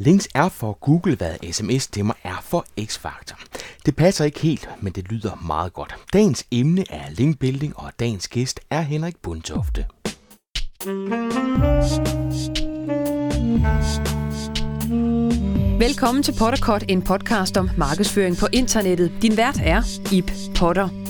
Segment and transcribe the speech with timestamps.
[0.00, 3.44] Links er for Google, hvad sms-stemmer er for X-Factor.
[3.86, 5.94] Det passer ikke helt, men det lyder meget godt.
[6.12, 9.86] Dagens emne er linkbuilding, og dagens gæst er Henrik Bundtofte.
[15.78, 19.12] Velkommen til Potterkort, en podcast om markedsføring på internettet.
[19.22, 21.07] Din vært er Ip Potter.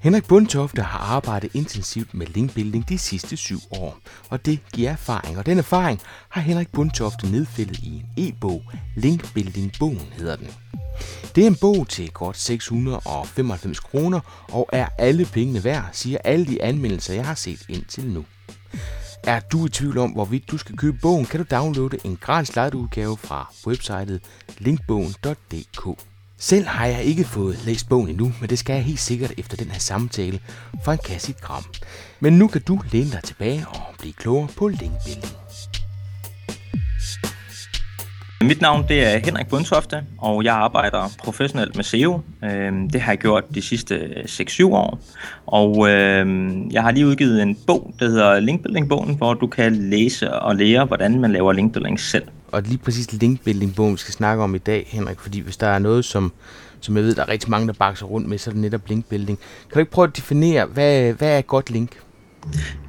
[0.00, 3.98] Henrik Bundtofte har arbejdet intensivt med linkbuilding de sidste syv år,
[4.28, 5.38] og det giver erfaring.
[5.38, 8.62] Og den erfaring har Henrik Bundtofte nedfældet i en e-bog.
[8.96, 10.46] Linkbuilding-bogen hedder den.
[11.34, 16.46] Det er en bog til godt 695 kroner og er alle pengene værd, siger alle
[16.46, 18.24] de anmeldelser, jeg har set indtil nu.
[19.24, 22.74] Er du i tvivl om, hvorvidt du skal købe bogen, kan du downloade en gratis
[22.74, 24.22] udgave fra websitet
[24.58, 26.07] linkbogen.dk.
[26.40, 29.56] Selv har jeg ikke fået læst bogen endnu, men det skal jeg helt sikkert efter
[29.56, 30.40] den her samtale
[30.84, 31.64] fra en kasse gram.
[32.20, 35.34] Men nu kan du læne dig tilbage og blive klogere på linkbuilding.
[38.44, 42.20] Mit navn det er Henrik Bundtofte, og jeg arbejder professionelt med SEO.
[42.44, 43.94] Øhm, det har jeg gjort de sidste
[44.26, 45.00] 6-7 år.
[45.46, 50.32] Og øhm, jeg har lige udgivet en bog, der hedder Linkbuilding-bogen, hvor du kan læse
[50.34, 52.24] og lære, hvordan man laver linkbuilding selv.
[52.52, 55.78] Og lige præcis linkbuilding-bogen, vi skal snakke om i dag, Henrik, fordi hvis der er
[55.78, 56.32] noget, som,
[56.80, 58.88] som jeg ved, der er rigtig mange, der bakser rundt med, så er det netop
[58.88, 59.38] linkbuilding.
[59.38, 61.90] Kan du ikke prøve at definere, hvad, hvad er et godt link?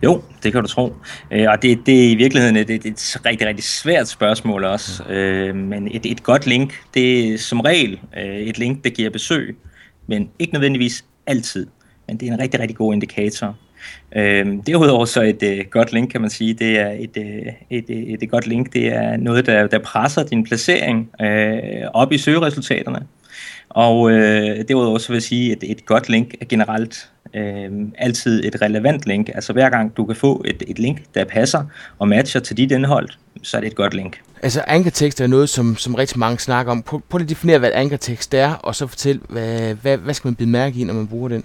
[0.03, 0.95] Jo, det kan du tro.
[1.31, 5.03] Øh, og det, det er i virkeligheden et, et, et rigtig, rigtig svært spørgsmål også.
[5.03, 9.09] Øh, men et, et godt link, det er som regel øh, et link, der giver
[9.09, 9.57] besøg,
[10.07, 11.67] men ikke nødvendigvis altid.
[12.07, 13.55] Men det er en rigtig, rigtig god indikator.
[14.15, 17.85] Øhm, derudover så et øh, godt link, kan man sige, det er et, øh, et,
[17.89, 21.09] øh, et, et godt link, det er noget, der, der presser din placering
[21.93, 22.99] op i søgeresultaterne.
[23.69, 28.45] Og øh, derudover så vil jeg sige, at et godt link er generelt øh, altid
[28.45, 29.29] et relevant link.
[29.35, 31.63] Altså hver gang du kan få et, et link, der passer
[31.99, 33.09] og matcher til dit indhold,
[33.43, 34.21] så er det et godt link.
[34.43, 36.81] Altså ankertekst er noget, som, som rigtig mange snakker om.
[36.81, 40.35] Prøv, prøv at definere, hvad ankertekst er, og så fortæl, hvad, hvad, hvad skal man
[40.35, 41.43] bide mærke i, når man bruger den?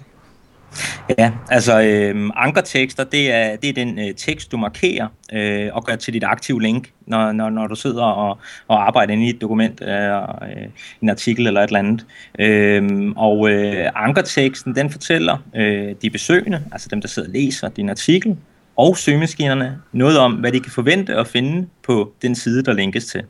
[1.17, 5.85] Ja, altså øh, ankertekster, det er, det er den øh, tekst, du markerer øh, og
[5.85, 8.37] gør til dit aktive link, når, når, når du sidder og,
[8.67, 10.67] og arbejder inde i et dokument, øh, øh
[11.01, 12.05] en artikel eller et eller andet.
[12.39, 17.69] Øh, og øh, ankerteksten, den fortæller øh, de besøgende, altså dem, der sidder og læser
[17.69, 18.37] din artikel,
[18.77, 23.05] og søgemaskinerne, noget om, hvad de kan forvente at finde på den side, der linkes
[23.05, 23.23] til.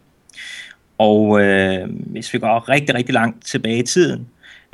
[0.97, 4.27] Og øh, hvis vi går rigtig, rigtig langt tilbage i tiden,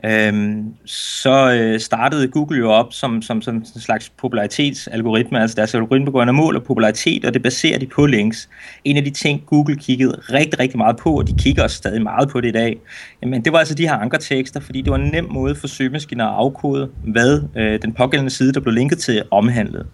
[0.06, 5.76] øhm, så øh, startede Google jo op som, som, som en slags popularitetsalgoritme, altså deres
[5.76, 8.50] algoritme går ind og måler popularitet, og det baserer de på links.
[8.84, 12.02] En af de ting, Google kiggede rigtig, rigtig meget på, og de kigger også stadig
[12.02, 12.78] meget på det i dag,
[13.22, 16.26] jamen det var altså de her ankertekster, fordi det var en nem måde for søgemaskiner
[16.26, 19.86] at afkode, hvad øh, den pågældende side, der blev linket til, omhandlede.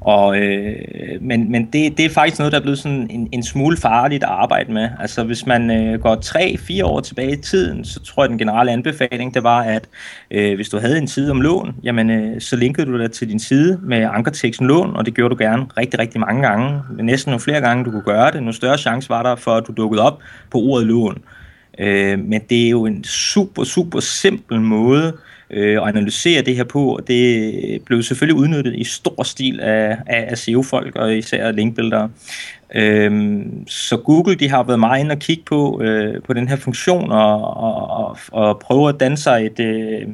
[0.00, 0.76] Og, øh,
[1.20, 4.24] men men det, det er faktisk noget, der er blevet sådan en, en smule farligt
[4.24, 4.88] at arbejde med.
[5.00, 6.16] Altså hvis man øh, går
[6.80, 9.88] 3-4 år tilbage i tiden, så tror jeg, den generelle anbefaling, det var, at
[10.30, 13.28] øh, hvis du havde en side om lån, jamen øh, så linkede du dig til
[13.28, 16.82] din side med ankerteksten lån, og det gjorde du gerne rigtig, rigtig mange gange.
[17.02, 18.40] Næsten nogle flere gange, du kunne gøre det.
[18.40, 20.18] Nogle større chance var der for, at du dukkede op
[20.50, 21.22] på ordet lån.
[21.78, 25.12] Øh, men det er jo en super, super simpel måde
[25.50, 30.26] øh, analysere det her på, og det blev selvfølgelig udnyttet i stor stil af, af,
[30.28, 32.10] af SEO-folk og især linkbuildere.
[32.74, 36.56] Øhm, så Google de har været meget inde og kigge på, øh, på den her
[36.56, 39.60] funktion og, og, og, og prøve at danne sig et...
[39.60, 40.08] Øh,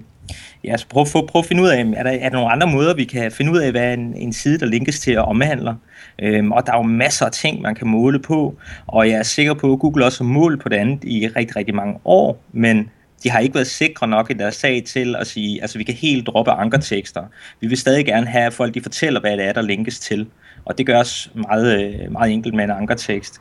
[0.65, 2.67] Ja, så prøv, prøv, prøv at finde ud af, er der, er der nogle andre
[2.67, 5.75] måder, vi kan finde ud af, hvad en, en side, der linkes til, at omhandler.
[6.19, 8.55] Øhm, og der er jo masser af ting, man kan måle på,
[8.87, 11.57] og jeg er sikker på, at Google også har målt på det andet i rigtig,
[11.57, 12.91] rigtig mange år, men
[13.23, 15.95] de har ikke været sikre nok i deres sag til at sige, altså vi kan
[15.95, 17.23] helt droppe ankertekster.
[17.61, 20.27] Vi vil stadig gerne have, at folk de fortæller, hvad det er, der linkes til.
[20.65, 23.41] Og det gøres meget, øh, meget enkelt med en ankertekst.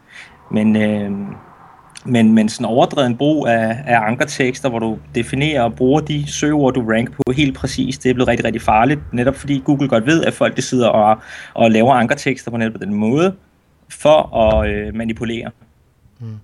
[0.52, 1.12] Men, øh,
[2.06, 6.74] men, men sådan overdreven brug af, af ankertekster, hvor du definerer og bruger de søgeord,
[6.74, 9.00] du ranker på helt præcist, det er blevet rigtig, rigtig farligt.
[9.14, 11.22] Netop fordi Google godt ved, at folk de sidder og,
[11.54, 13.36] og laver ankertekster på netop den måde,
[13.90, 15.52] for at øh, manipulere.
[16.20, 16.40] Mm.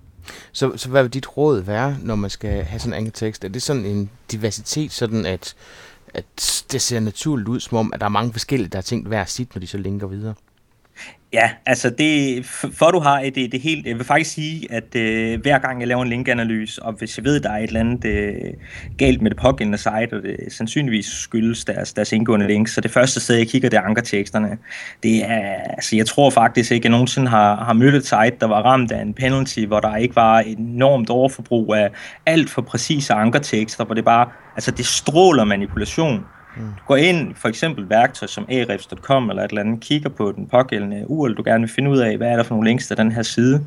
[0.52, 3.44] Så, så hvad vil dit råd være, når man skal have sådan en ankertekst?
[3.44, 5.54] Er det sådan en diversitet, sådan at,
[6.14, 6.24] at
[6.72, 9.24] det ser naturligt ud, som om at der er mange forskellige, der har tænkt hver
[9.24, 10.34] sit, når de så linker videre?
[11.32, 15.40] Ja, altså det, for du har det, det helt, jeg vil faktisk sige, at øh,
[15.40, 17.80] hver gang jeg laver en linkanalyse, og hvis jeg ved, at der er et eller
[17.80, 18.52] andet øh,
[18.98, 22.90] galt med det pågældende site, og det sandsynligvis skyldes deres, deres indgående links, så det
[22.90, 24.58] første sted, jeg kigger, det er ankerteksterne.
[25.02, 28.36] Det er, altså jeg tror faktisk ikke, at jeg nogensinde har, har mødt et site,
[28.40, 31.90] der var ramt af en penalty, hvor der ikke var enormt overforbrug af
[32.26, 36.24] alt for præcise ankertekster, hvor det bare, altså det stråler manipulation.
[36.56, 36.62] Mm.
[36.62, 40.46] Du går ind, for eksempel værktøj som arefs.com eller et eller andet, kigger på den
[40.46, 42.96] pågældende URL, du gerne vil finde ud af, hvad er der for nogle links til
[42.96, 43.66] den her side.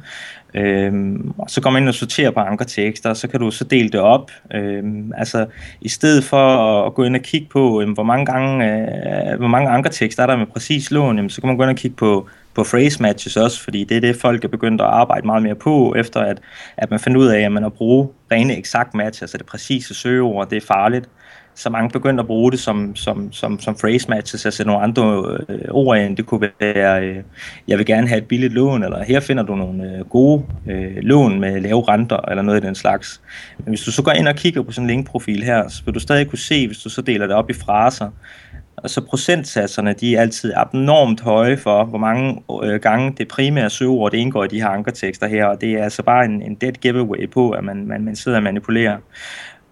[0.53, 3.63] Øhm, og så går man ind og sorterer på ankertekster, og så kan du så
[3.63, 4.31] dele det op.
[4.53, 5.45] Øhm, altså,
[5.81, 9.47] i stedet for at gå ind og kigge på, øhm, hvor mange gange, øh, hvor
[9.47, 11.97] mange ankertekster er der med præcis lån, jamen, så kan man gå ind og kigge
[11.97, 15.43] på, på phrase matches også, fordi det er det, folk er begyndt at arbejde meget
[15.43, 16.41] mere på, efter at,
[16.77, 19.93] at man fandt ud af, at man at bruge rene eksakt match, altså det præcise
[19.93, 21.09] søgeord, det er farligt
[21.59, 25.37] så mange begyndte at bruge det som, som, som, som phrase matches, altså nogle andre
[25.49, 27.23] øh, ord end det kunne være, øh,
[27.67, 30.97] jeg vil gerne have et billigt lån, eller her finder du nogle øh, gode øh,
[30.97, 33.21] lån med lave renter, eller noget i den slags.
[33.57, 35.93] Men hvis du så går ind og kigger på sådan en linkprofil her, så vil
[35.93, 38.09] du stadig kunne se, hvis du så deler det op i fraser,
[38.83, 43.69] og så procentsatserne, de er altid abnormt høje for, hvor mange øh, gange det primære
[43.69, 46.55] søgeord, det indgår i de her ankertekster her, og det er altså bare en, en
[46.55, 48.97] dead giveaway på, at man, man, man sidder og manipulerer.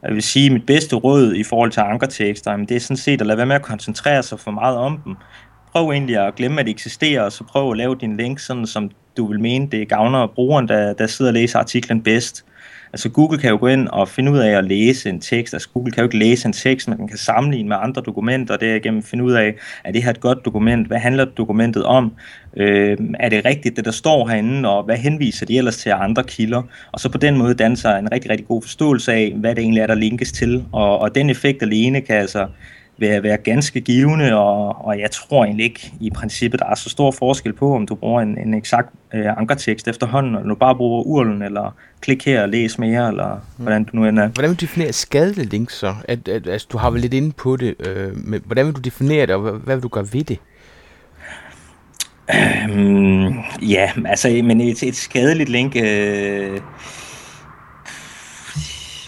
[0.04, 3.22] Jeg vil sige, at mit bedste råd i forhold til ankertekster, det er sådan set
[3.22, 5.16] at lade være med at koncentrere sig for meget om dem.
[5.72, 8.68] Prøv egentlig at glemme, at de eksisterer, og så prøv at lave din link sådan,
[8.68, 12.46] som du vil mene, det gavner brugeren, der, der sidder og læser artiklen bedst.
[12.94, 15.54] Altså Google kan jo gå ind og finde ud af at læse en tekst.
[15.54, 18.54] Altså Google kan jo ikke læse en tekst, men den kan sammenligne med andre dokumenter,
[18.54, 20.88] og derigennem finde ud af, er det her et godt dokument?
[20.88, 22.14] Hvad handler dokumentet om?
[22.58, 26.24] Øh, er det rigtigt, det der står herinde, og hvad henviser de ellers til andre
[26.24, 26.62] kilder?
[26.92, 29.82] Og så på den måde danser en rigtig, rigtig god forståelse af, hvad det egentlig
[29.82, 30.64] er, der linkes til.
[30.72, 32.48] Og, og den effekt alene kan altså
[32.98, 36.90] være, være ganske givende, og, og jeg tror egentlig ikke i princippet, der er så
[36.90, 40.76] stor forskel på, om du bruger en, en eksakt øh, ankertekst efterhånden, eller du bare
[40.76, 43.64] bruger urlen, eller klik her og læs mere, eller mm.
[43.64, 44.28] hvordan du nu end er.
[44.28, 45.96] Hvordan vil du definere skadelige links så?
[46.08, 48.82] At, at, altså, du har vel lidt inde på det, øh, men hvordan vil du
[48.82, 50.40] definere det, og hvad, hvad vil du gøre ved det?
[52.36, 55.76] Øhm, ja, altså, men et, et skadeligt link...
[55.76, 56.60] Øh,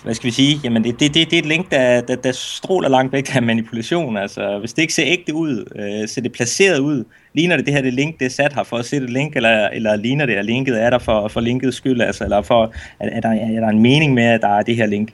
[0.04, 2.32] hvad skal vi sige, jamen det, det, det, det er et link, der, der, der
[2.32, 4.18] stråler langt væk af manipulation.
[4.18, 7.04] Altså, hvis det ikke ser ægte ud, øh, ser det placeret ud,
[7.34, 9.36] ligner det det her det link, det er sat her for at sætte et link,
[9.36, 12.74] eller, eller ligner det, at linket er der for, for linkets skyld, altså, eller for,
[13.00, 15.10] at, at der, er der en mening med, at der er det her link.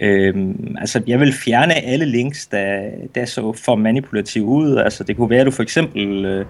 [0.00, 2.80] Øhm, altså, jeg vil fjerne alle links, der,
[3.14, 4.76] der så for manipulative ud.
[4.76, 6.46] Altså, det kunne være, at du for eksempel øh,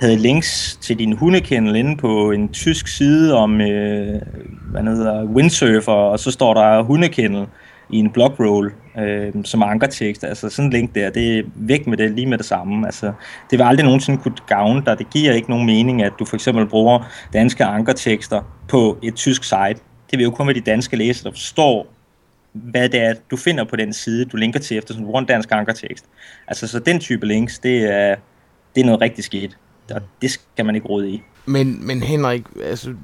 [0.00, 4.20] havde links til din hundekendel inde på en tysk side om, øh,
[4.70, 7.46] hvad hedder, windsurfer, og så står der hundekendel
[7.90, 10.24] i en blogroll øh, som ankertekst.
[10.24, 12.86] Altså sådan en link der, det er væk med det lige med det samme.
[12.86, 13.12] Altså,
[13.50, 14.98] det vil aldrig nogensinde kunne gavne dig.
[14.98, 19.44] Det giver ikke nogen mening, at du for eksempel bruger danske ankertekster på et tysk
[19.44, 19.80] site.
[20.10, 21.95] Det vil jo kun være de danske læsere, der forstår,
[22.62, 25.48] hvad det er, du finder på den side, du linker til, du bruger en dansk
[25.52, 26.04] ankertekst.
[26.48, 28.16] Altså, så den type links, det er,
[28.74, 29.58] det er noget rigtig skidt.
[29.90, 31.22] Og det skal man ikke råde i.
[31.46, 32.94] Men, men Henrik, altså,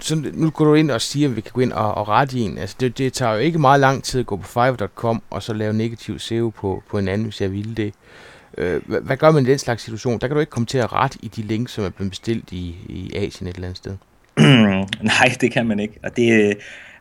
[0.00, 2.38] så nu går du ind og siger, at vi kan gå ind og, og rette
[2.38, 2.58] en.
[2.58, 5.52] Altså, det, det tager jo ikke meget lang tid at gå på fiverr.com og så
[5.52, 7.94] lave negativ SEO på, på en anden, hvis jeg ville det.
[8.58, 10.18] Øh, hvad, hvad gør man i den slags situation?
[10.18, 12.52] Der kan du ikke komme til at rette i de links, som er blevet bestilt
[12.52, 13.96] i, i Asien et eller andet sted.
[15.02, 15.98] Nej, det kan man ikke.
[16.02, 16.56] Og det,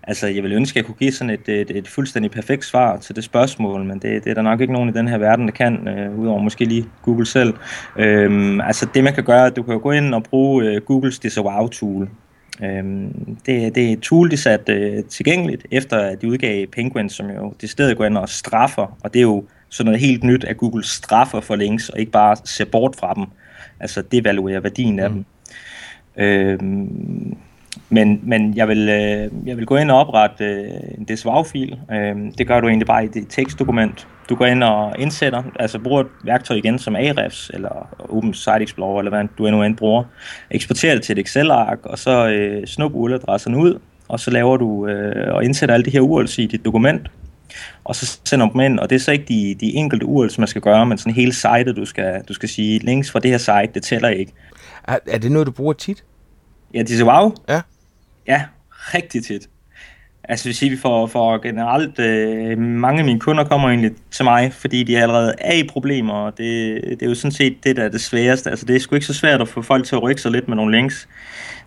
[0.07, 2.97] Altså, jeg vil ønske, at jeg kunne give sådan et, et, et fuldstændig perfekt svar
[2.97, 5.45] til det spørgsmål, men det, det er der nok ikke nogen i den her verden,
[5.45, 7.53] der kan, øh, udover måske lige Google selv.
[7.97, 12.09] Øhm, altså, det man kan gøre, du kan gå ind og bruge øh, Googles Disavow-tool.
[12.63, 17.09] Øhm, det, det er et tool, de satte øh, tilgængeligt, efter at de udgav Penguin,
[17.09, 20.23] som jo det stedet går ind og straffer, og det er jo sådan noget helt
[20.23, 23.25] nyt, at Google straffer for links, og ikke bare ser bort fra dem.
[23.79, 25.15] Altså, devaluerer værdien af mm.
[25.15, 25.25] dem.
[26.17, 27.37] Øhm,
[27.93, 31.79] men, men jeg, vil, øh, jeg vil gå ind og oprette øh, en DSVAV-fil.
[31.91, 34.07] Øh, det gør du egentlig bare i det tekstdokument.
[34.29, 38.63] Du går ind og indsætter, altså bruger et værktøj igen som Ahrefs eller Open Site
[38.63, 40.03] Explorer, eller hvad du endnu end bruger.
[40.51, 44.87] Eksporterer det til et Excel-ark, og så øh, snup URL-adresserne ud, og så laver du
[44.87, 47.07] øh, og indsætter alle de her URLs i dit dokument,
[47.83, 50.37] og så sender du dem ind, og det er så ikke de, de enkelte URLs,
[50.37, 53.31] man skal gøre, men sådan hele site, du skal, du skal sige, links fra det
[53.31, 54.33] her site, det tæller ikke.
[54.87, 56.03] Er, er det noget, du bruger tit?
[56.73, 57.31] Ja, det er wow.
[57.49, 57.61] Ja.
[58.27, 58.43] Ja,
[58.93, 59.49] rigtig tit.
[60.29, 64.53] Altså hvis vi får, får generelt, øh, mange af mine kunder kommer egentlig til mig,
[64.53, 67.83] fordi de allerede er i problemer, og det, det er jo sådan set det, der
[67.83, 68.49] er det sværeste.
[68.49, 70.47] Altså det er sgu ikke så svært at få folk til at rykke sig lidt
[70.47, 71.07] med nogle links.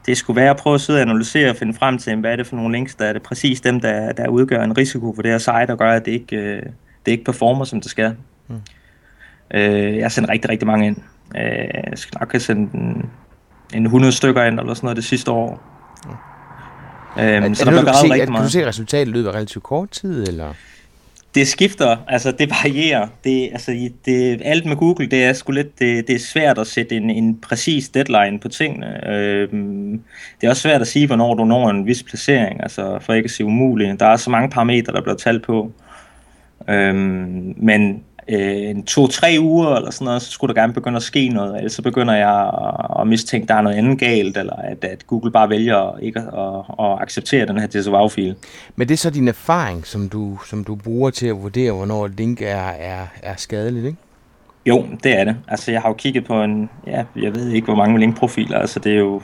[0.07, 2.37] Det skulle være at prøve at sidde og analysere og finde frem til, hvad er
[2.37, 5.23] det for nogle links, der er det præcis dem, der, der udgør en risiko for
[5.23, 6.63] det her site, og gør, at det ikke, øh,
[7.07, 8.17] det ikke performer, som det skal.
[8.49, 8.61] Mm.
[9.55, 10.97] Øh, jeg har sendt rigtig, rigtig mange ind.
[11.37, 11.43] Øh,
[11.91, 13.11] jeg skal nok have sendt en,
[13.75, 15.63] en 100 stykker ind, eller sådan noget det sidste år.
[16.05, 16.36] Mm.
[17.21, 18.45] Øhm, så er der du, kan se, rigtig meget.
[18.45, 20.55] du se resultatet i løbet af relativt kort tid, eller?
[21.35, 23.07] Det skifter, altså det varierer.
[23.25, 26.67] Det, altså, det, alt med Google, det er sgu lidt, det, det er svært at
[26.67, 29.09] sætte en, en præcis deadline på tingene.
[29.09, 30.01] Øhm,
[30.41, 33.27] det er også svært at sige, hvornår du når en vis placering, altså for ikke
[33.27, 34.01] at sige umuligt.
[34.01, 35.73] Der er så mange parametre, der bliver talt på.
[36.69, 41.03] Øhm, men øh, en to-tre uger eller sådan noget, så skulle der gerne begynde at
[41.03, 44.37] ske noget, ellers så begynder jeg at, at mistænke, at der er noget andet galt,
[44.37, 48.35] eller at, at Google bare vælger ikke at, at, at acceptere den her disavow-fil.
[48.77, 52.07] Men det er så din erfaring, som du, som du bruger til at vurdere, hvornår
[52.07, 53.99] et link er, er, er skadeligt, ikke?
[54.67, 55.37] Jo, det er det.
[55.49, 58.81] Altså, jeg har jo kigget på en, ja, jeg ved ikke, hvor mange linkprofiler, altså
[58.81, 59.23] det er jo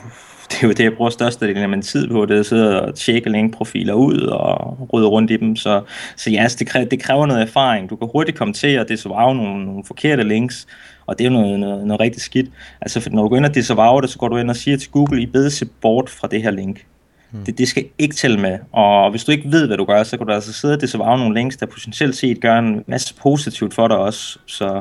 [0.51, 2.83] det er jo det, jeg bruger størstedelen af min tid på, det er at sidde
[2.83, 5.57] og tjekke linkprofiler ud og rydde rundt i dem.
[5.57, 5.83] Så,
[6.17, 7.91] så ja, altså, det, kræver, det kræver noget erfaring.
[7.91, 10.67] Du kan hurtigt komme til at disavow nogle, nogle forkerte links,
[11.07, 12.51] og det er jo noget, noget, noget rigtig skidt.
[12.81, 14.91] Altså, når du går ind og disavow det, så går du ind og siger til
[14.91, 16.85] Google, I beder se bort fra det her link.
[17.31, 17.45] Hmm.
[17.45, 18.59] Det, det skal ikke tælle med.
[18.73, 21.17] Og hvis du ikke ved, hvad du gør, så kan du altså sidde og disavow
[21.17, 24.39] nogle links, der potentielt set gør en masse positivt for dig også.
[24.47, 24.81] Så,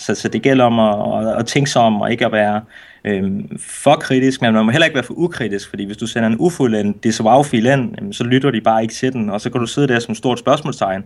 [0.00, 2.62] så, så det gælder om at, at, at tænke sig om, og ikke at være
[3.04, 6.28] øhm, for kritisk, men man må heller ikke være for ukritisk, fordi hvis du sender
[6.28, 9.60] en ufuldendt disavow-fil ind, jamen, så lytter de bare ikke til den, og så kan
[9.60, 11.04] du sidde der som stort spørgsmålstegn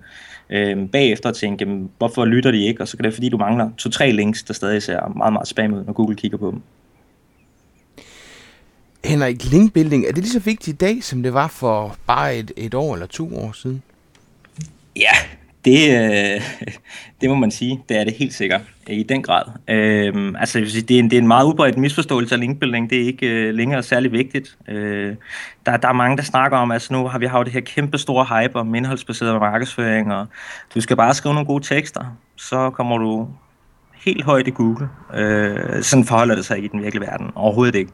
[0.51, 3.39] øhm, bagefter og tænke, jamen, hvorfor lytter de ikke, og så kan det fordi, du
[3.39, 6.61] mangler to-tre links, der stadig ser meget, meget spam ud, når Google kigger på dem.
[9.05, 12.53] Henrik, linkbuilding, er det lige så vigtigt i dag, som det var for bare et,
[12.57, 13.83] et år eller to år siden?
[14.97, 15.17] Ja,
[15.65, 16.41] det, øh,
[17.21, 17.81] det må man sige.
[17.89, 18.61] Det er det helt sikkert.
[18.91, 19.43] Øh, I den grad.
[19.69, 22.91] Øh, altså, det er, en, det er en meget udbredt misforståelse af linkbuilding.
[22.91, 24.57] Det er ikke øh, længere særlig vigtigt.
[24.69, 25.17] Øh,
[25.67, 27.99] der, der er mange, der snakker om, altså nu har vi haft det her kæmpe
[27.99, 30.27] store hype om indholdsbaseret markedsføring, og
[30.75, 33.29] du skal bare skrive nogle gode tekster, så kommer du
[34.05, 34.89] helt højt i Google.
[35.15, 37.31] Øh, sådan forholder det sig ikke i den virkelige verden.
[37.35, 37.93] Overhovedet ikke.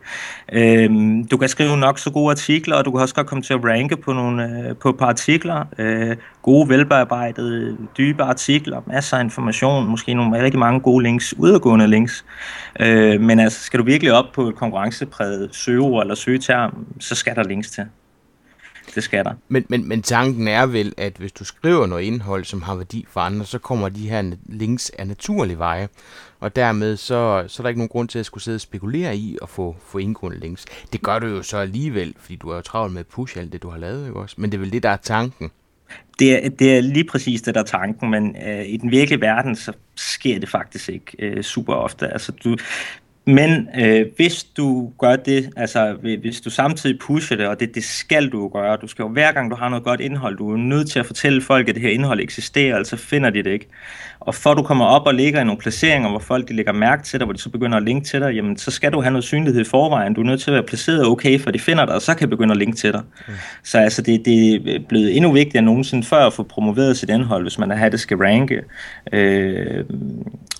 [0.53, 0.91] Øh,
[1.31, 3.65] du kan skrive nok så gode artikler, og du kan også godt komme til at
[3.65, 5.65] ranke på, nogle, øh, på et par artikler.
[5.79, 11.87] Øh, gode, velbearbejdede, dybe artikler, masser af information, måske nogle rigtig mange gode links, udadgående
[11.87, 12.25] links.
[12.81, 17.37] Øh, men altså, skal du virkelig op på et konkurrencepræget søgeord eller søgeterm, så skal
[17.37, 17.85] der links til
[18.95, 19.33] det skal der.
[19.49, 23.07] Men, men, men tanken er vel, at hvis du skriver noget indhold, som har værdi
[23.09, 25.89] for andre, så kommer de her links af naturlig veje.
[26.41, 29.17] Og dermed så, så er der ikke nogen grund til at skulle sidde og spekulere
[29.17, 30.65] i at få, få indgående links.
[30.93, 33.53] Det gør du jo så alligevel, fordi du er jo travlt med at pushe alt
[33.53, 34.35] det, du har lavet, ikke også?
[34.39, 35.51] Men det er vel det, der er tanken.
[36.19, 39.21] Det er, det er lige præcis det, der er tanken, men øh, i den virkelige
[39.21, 42.09] verden, så sker det faktisk ikke øh, super ofte.
[42.09, 42.57] Altså, du,
[43.25, 47.85] men øh, hvis du gør det, altså hvis du samtidig pusher det, og det, det
[47.85, 50.57] skal du gøre, du skal jo hver gang du har noget godt indhold, du er
[50.57, 53.69] nødt til at fortælle folk, at det her indhold eksisterer, altså finder de det ikke.
[54.21, 57.03] Og for du kommer op og ligger i nogle placeringer, hvor folk de lægger mærke
[57.03, 59.11] til dig, hvor de så begynder at linke til dig, jamen så skal du have
[59.11, 60.15] noget synlighed i forvejen.
[60.15, 62.29] Du er nødt til at være placeret okay, for de finder dig, og så kan
[62.29, 63.03] de begynde at linke til dig.
[63.29, 63.35] Mm.
[63.65, 67.11] Så altså det, det er blevet endnu vigtigere end nogensinde før at få promoveret sit
[67.11, 68.63] indhold, hvis man er have det skal ranke.
[69.13, 69.85] Øh,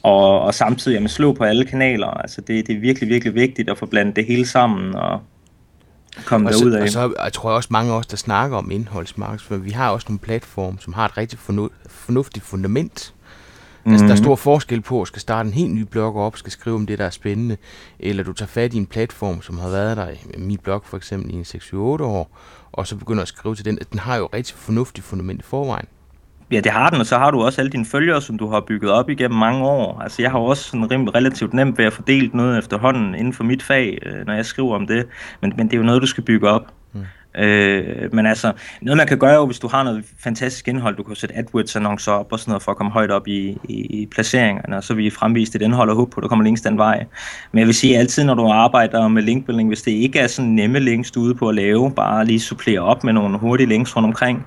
[0.03, 2.07] og, og samtidig jamen, slå på alle kanaler.
[2.07, 5.21] Altså det, det er virkelig, virkelig vigtigt at få blandet det hele sammen og
[6.25, 6.83] komme og derud af.
[6.83, 9.91] Og så jeg tror jeg også mange af os, der snakker om indholdsmarkedsføring, vi har
[9.91, 11.39] også nogle platforme, som har et rigtig
[11.89, 13.15] fornuftigt fundament.
[13.91, 13.95] Mm-hmm.
[13.95, 14.25] Altså, der er mhm.
[14.25, 16.99] stor forskel på at skal starte en helt ny blog op, skal skrive om det,
[16.99, 17.57] der er spændende,
[17.99, 21.35] eller du tager fat i en platform, som har været der, min blog for eksempel,
[21.35, 22.39] i en 6-8 år,
[22.73, 23.79] og så begynder at skrive til den.
[23.93, 25.87] Den har jo rigtig fornuftigt fundament i forvejen.
[26.53, 28.61] Ja, det har den, og så har du også alle dine følgere, som du har
[28.61, 30.01] bygget op igennem mange år.
[30.01, 33.45] Altså, jeg har også sådan rim, relativt nemt ved at fordele noget efterhånden inden for
[33.45, 35.07] mit fag, øh, når jeg skriver om det.
[35.41, 36.63] Men, men det er jo noget, du skal bygge op.
[37.35, 41.03] Øh, men altså, noget man kan gøre jo, hvis du har noget fantastisk indhold, du
[41.03, 44.07] kan sætte AdWords-annoncer op og sådan noget, for at komme højt op i, i, i
[44.07, 46.61] placeringerne, og så vil I fremvise dit indhold og håbe på, at der kommer links
[46.61, 47.05] den vej.
[47.53, 50.51] Men jeg vil sige altid, når du arbejder med linkbuilding, hvis det ikke er sådan
[50.51, 53.69] nemme links, du er ude på at lave, bare lige supplere op med nogle hurtige
[53.69, 54.47] links rundt omkring,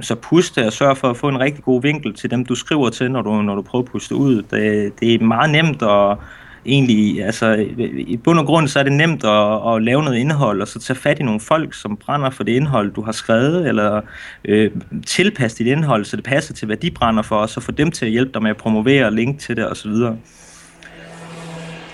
[0.00, 2.90] så puste og sørg for at få en rigtig god vinkel til dem, du skriver
[2.90, 4.42] til, når du, når du prøver at puste ud.
[4.42, 6.18] Det, det er meget nemt at
[6.66, 7.66] egentlig, altså
[7.96, 10.78] i bund og grund så er det nemt at, at lave noget indhold, og så
[10.78, 14.00] tage fat i nogle folk, som brænder for det indhold, du har skrevet, eller
[14.44, 14.70] øh,
[15.06, 17.90] tilpasse dit indhold, så det passer til, hvad de brænder for, og så få dem
[17.90, 19.90] til at hjælpe dig med at promovere, link til det osv.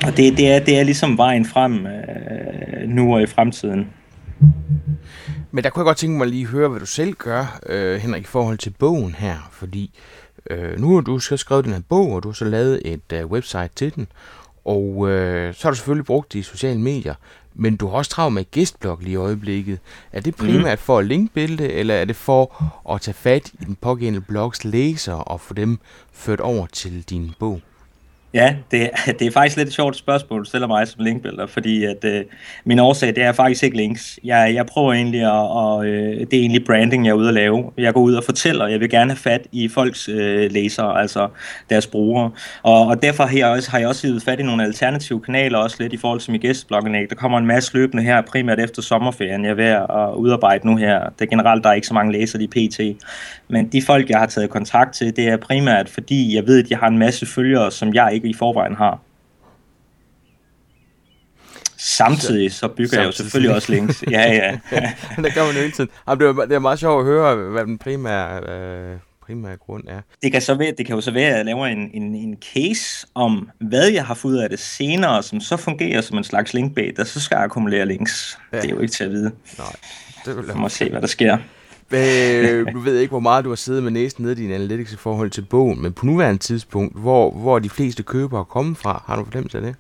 [0.07, 3.87] Og det, det, er, det er ligesom vejen frem øh, nu og i fremtiden.
[5.51, 7.97] Men der kunne jeg godt tænke mig lige at høre, hvad du selv gør, øh,
[7.97, 9.49] Henrik, i forhold til bogen her.
[9.53, 9.99] Fordi
[10.51, 13.13] øh, nu har du så skrevet den her bog, og du har så lavet et
[13.13, 14.09] øh, website til den.
[14.65, 17.15] Og øh, så har du selvfølgelig brugt de i sociale medier.
[17.55, 19.79] Men du har også travlt med gæstblog lige i øjeblikket.
[20.13, 20.83] Er det primært mm.
[20.83, 25.15] for at linkbilde, eller er det for at tage fat i den pågældende blogs læser
[25.15, 25.79] og få dem
[26.13, 27.61] ført over til din bog?
[28.35, 31.85] Ja, det, det er faktisk lidt et sjovt spørgsmål, du stiller mig som linkbuilder, fordi
[31.85, 32.25] at, øh,
[32.65, 34.19] min årsag, det er faktisk ikke links.
[34.25, 37.35] Jeg, jeg prøver egentlig at, og, øh, det er egentlig branding, jeg er ude at
[37.35, 37.71] lave.
[37.79, 41.29] Jeg går ud og fortæller, jeg vil gerne have fat i folks øh, læsere, altså
[41.71, 42.31] deres brugere.
[42.63, 45.59] Og, og derfor har jeg, også, har jeg også givet fat i nogle alternative kanaler,
[45.59, 47.11] også lidt i forhold til mit gæstbloggenæg.
[47.11, 49.45] Der kommer en masse løbende her, primært efter sommerferien.
[49.45, 51.01] Jeg er ved at udarbejde nu her.
[51.19, 52.81] Det er generelt, der er ikke så mange læsere i PT.
[53.49, 56.71] Men de folk, jeg har taget kontakt til, det er primært, fordi jeg ved, at
[56.71, 58.99] jeg har en masse følgere, som jeg ikke i forvejen har.
[61.77, 63.01] Samtidig så bygger Samtidig.
[63.01, 64.05] jeg jo selvfølgelig også links.
[64.11, 64.59] Ja, ja.
[65.23, 65.91] det gør man jo hele tiden.
[66.09, 68.97] det, er, det er meget sjovt at høre, hvad den primære, øh,
[69.27, 70.01] primære grund er.
[70.23, 72.37] Det kan, så være, det kan jo så være, at jeg laver en, en, en
[72.55, 76.55] case om, hvad jeg har fået af det senere, som så fungerer som en slags
[76.55, 78.39] linkbait, og så skal jeg akkumulere links.
[78.53, 78.57] Ja.
[78.57, 79.33] Det er jo ikke til at vide.
[79.59, 79.77] Nej,
[80.25, 81.39] det vil jeg må se, hvad der sker.
[81.93, 84.93] Øh, du ved ikke, hvor meget du har siddet med næsten nede i din analytics
[84.93, 88.79] i forhold til bogen, men på nuværende tidspunkt, hvor, hvor de fleste købere er kommet
[88.79, 89.75] fra, har du fornemmelse af det?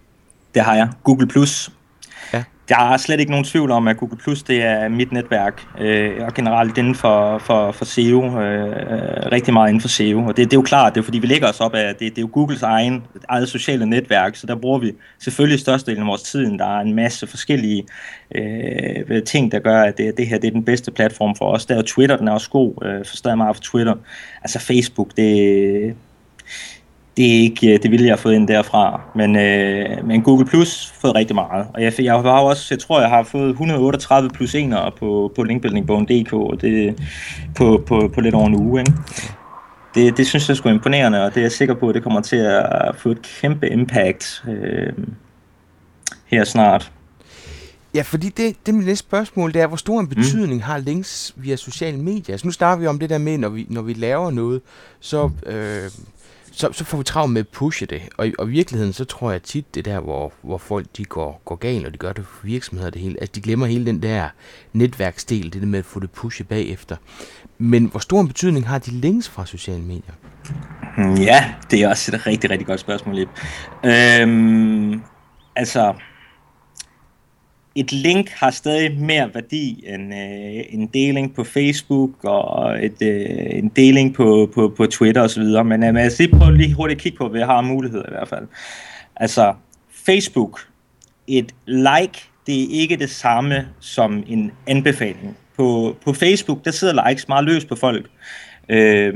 [0.54, 0.88] Det har jeg.
[1.04, 1.72] Google Plus
[2.70, 6.24] der er slet ikke nogen tvivl om, at Google Plus det er mit netværk, øh,
[6.26, 10.24] og generelt inden for, for, for SEO, øh, øh, rigtig meget inden for SEO.
[10.26, 12.00] Og det, det er jo klart, det er fordi, vi lægger os op af, det,
[12.00, 16.08] det er jo Googles egen, eget sociale netværk, så der bruger vi selvfølgelig størstedelen af
[16.08, 16.58] vores tid.
[16.58, 17.86] Der er en masse forskellige
[18.34, 21.66] øh, ting, der gør, at det, det her det er den bedste platform for os.
[21.66, 23.94] Der er Twitter, den er også god, øh, forstår meget for Twitter.
[24.42, 25.94] Altså Facebook, det,
[27.16, 29.00] det er ikke det ville jeg have fået ind derfra.
[29.14, 31.66] Men, øh, men Google Plus fået rigtig meget.
[31.74, 35.42] Og jeg, jeg har også, jeg tror, jeg har fået 138 plus 1'ere på, på
[35.42, 37.00] linkbuildingbogen.dk, og det
[37.56, 38.80] på, på, på lidt over en uge.
[38.80, 38.92] Ikke?
[39.94, 42.02] Det, det synes jeg er sgu imponerende, og det er jeg sikker på, at det
[42.02, 44.92] kommer til at få et kæmpe impact øh,
[46.26, 46.92] her snart.
[47.94, 50.14] Ja, fordi det, det mit næste spørgsmål, det er, hvor stor en mm.
[50.14, 50.60] betydning mm.
[50.60, 52.34] har links via sociale medier?
[52.34, 54.60] Altså nu snakker vi om det der med, når vi, når vi laver noget,
[55.00, 55.30] så...
[55.46, 55.90] Øh,
[56.60, 58.02] så, så får vi travlt med at pushe det.
[58.16, 61.42] Og, og i virkeligheden, så tror jeg tit, det der, hvor, hvor folk de går,
[61.44, 64.02] går galt, og de gør det for virksomheder det hele, altså de glemmer hele den
[64.02, 64.28] der
[64.72, 66.96] netværksdel, det der med at få det pushet bagefter.
[67.58, 70.14] Men hvor stor en betydning har de links fra sociale medier?
[70.96, 73.28] Mm, ja, det er også et rigtig, rigtig godt spørgsmål, Lip.
[73.84, 75.02] Øhm,
[75.56, 75.94] altså,
[77.74, 83.58] et link har stadig mere værdi end øh, en deling på Facebook og et, øh,
[83.58, 85.42] en deling på, på, på Twitter osv.
[85.42, 88.12] Men øh, jeg lige prøve lige hurtigt at kigge på, hvad jeg har muligheder i
[88.12, 88.46] hvert fald.
[89.16, 89.54] Altså,
[90.06, 90.60] Facebook,
[91.26, 95.36] et like, det er ikke det samme som en anbefaling.
[95.56, 98.06] På, på Facebook, der sidder likes meget løs på folk.
[98.68, 99.14] Øh,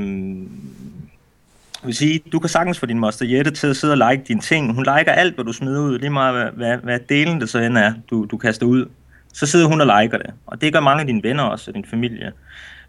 [1.85, 4.25] jeg vil sige, du kan sagtens få din moster Jette til at sidde og like
[4.29, 4.75] dine ting.
[4.75, 7.59] Hun liker alt, hvad du smider ud, lige meget hvad, hvad, hvad delen det så
[7.59, 8.87] end er, du, du kaster ud.
[9.33, 10.31] Så sidder hun og liker det.
[10.47, 12.33] Og det gør mange af dine venner også, og din familie.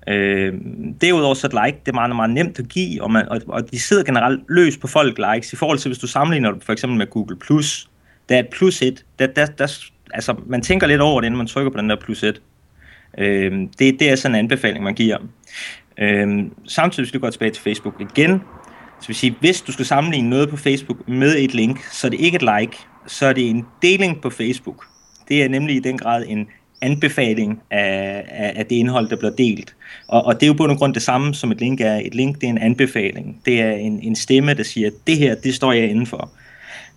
[0.08, 0.54] Øh,
[1.02, 3.72] derudover så et like, det er meget, meget nemt at give, og, man, og, og
[3.72, 6.74] de sidder generelt løs på folk likes, i forhold til hvis du sammenligner det for
[6.74, 7.90] eksempel med Google+, Plus,
[8.30, 9.78] der er et plus et, der, der, der,
[10.14, 12.42] altså man tænker lidt over det, inden man trykker på den der plus et.
[13.18, 15.18] Øh, det, det er sådan en anbefaling, man giver.
[15.98, 18.42] Øh, samtidig, hvis du går tilbage til Facebook igen,
[19.02, 22.12] så vil sige, hvis du skal sammenligne noget på Facebook med et link, så er
[22.12, 22.78] det ikke et like,
[23.08, 24.86] så er det en deling på Facebook.
[25.28, 26.48] Det er nemlig i den grad en
[26.82, 29.76] anbefaling af, af, af det indhold, der bliver delt.
[30.08, 32.02] Og, og det er jo på en grund det samme, som et link er.
[32.06, 33.42] Et link, det er en anbefaling.
[33.46, 36.32] Det er en, en stemme, der siger, at det her, det står jeg indenfor.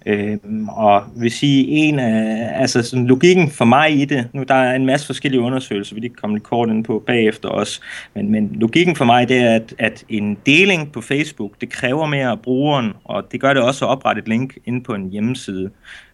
[0.07, 0.37] Øh,
[0.69, 4.77] og vil sige, en af, altså sådan logikken for mig i det, nu der er
[4.77, 7.81] en masse forskellige undersøgelser, vi kan komme lidt kort ind på bagefter også,
[8.15, 12.07] men, men logikken for mig, det er, at, at en deling på Facebook, det kræver
[12.07, 15.11] mere af brugeren, og det gør det også at oprette et link ind på en
[15.11, 15.71] hjemmeside,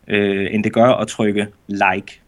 [0.09, 2.20] øh, end det gør at trykke like.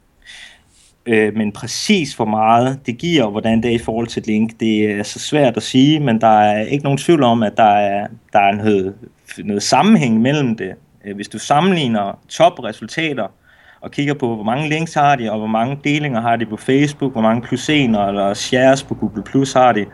[1.06, 4.26] Øh, men præcis hvor meget det giver, og hvordan det er i forhold til et
[4.26, 7.56] link, det er så svært at sige, men der er ikke nogen tvivl om, at
[7.56, 8.94] der er, der er noget,
[9.38, 10.74] noget sammenhæng mellem det.
[11.06, 13.26] Øh, hvis du sammenligner topresultater
[13.80, 16.56] og kigger på, hvor mange links har de, og hvor mange delinger har de på
[16.56, 19.86] Facebook, hvor mange plusener eller shares på Google Plus har de,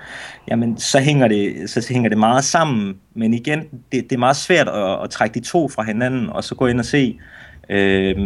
[0.49, 2.97] jamen så hænger det, så hænger det meget sammen.
[3.15, 6.45] Men igen, det, det er meget svært at, at trække de to fra hinanden, og
[6.45, 7.19] så gå ind og se,
[7.71, 8.17] øh,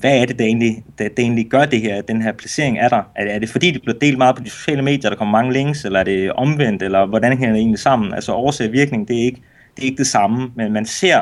[0.00, 2.88] hvad er det, der egentlig, der, der egentlig gør det her, den her placering er
[2.88, 3.02] der?
[3.16, 5.52] Er, er det fordi, det bliver delt meget på de sociale medier, der kommer mange
[5.52, 8.14] links, eller er det omvendt, eller hvordan hænger det egentlig sammen?
[8.14, 9.42] Altså årsag og virkning, det er ikke
[9.76, 11.20] det, er ikke det samme, men man ser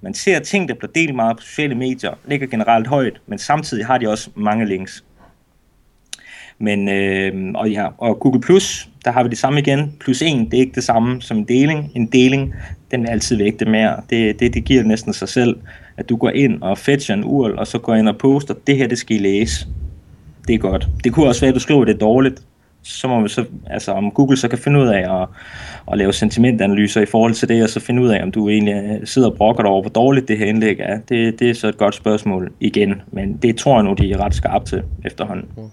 [0.00, 3.86] man ser ting, der bliver delt meget på sociale medier, ligger generelt højt, men samtidig
[3.86, 5.04] har de også mange links.
[6.58, 9.92] Men, øh, og, ja, og Google Plus, der har vi det samme igen.
[10.00, 11.90] Plus 1, det er ikke det samme som en deling.
[11.94, 12.54] En deling,
[12.90, 13.96] den vil altid vægte mere.
[14.10, 15.56] Det, det, det giver næsten sig selv,
[15.96, 18.76] at du går ind og fetcher en URL, og så går ind og poster, det
[18.76, 19.66] her, det skal I læse.
[20.48, 20.88] Det er godt.
[21.04, 22.42] Det kunne også være, at du skriver det dårligt,
[22.88, 25.28] så må vi så, altså om Google så kan finde ud af at,
[25.92, 29.00] at lave sentimentanalyser i forhold til det, og så finde ud af, om du egentlig
[29.08, 31.00] sidder og brokker dig over, hvor dårligt det her indlæg er.
[31.08, 34.18] Det, det er så et godt spørgsmål igen, men det tror jeg nu, de er
[34.18, 35.48] ret skarpe til efterhånden.
[35.56, 35.70] Mm.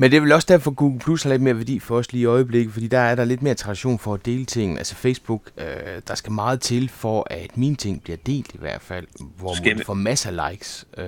[0.00, 2.22] Men det er vel også derfor, Google Plus har lidt mere værdi for os lige
[2.22, 4.78] i øjeblikket, fordi der er der lidt mere tradition for at dele ting.
[4.78, 8.80] Altså Facebook, øh, der skal meget til for, at mine ting bliver delt i hvert
[8.80, 9.06] fald,
[9.38, 10.86] hvor man får masser af likes.
[10.98, 11.04] Øh,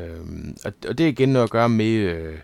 [0.64, 2.35] og, og det er igen noget at gøre med, øh,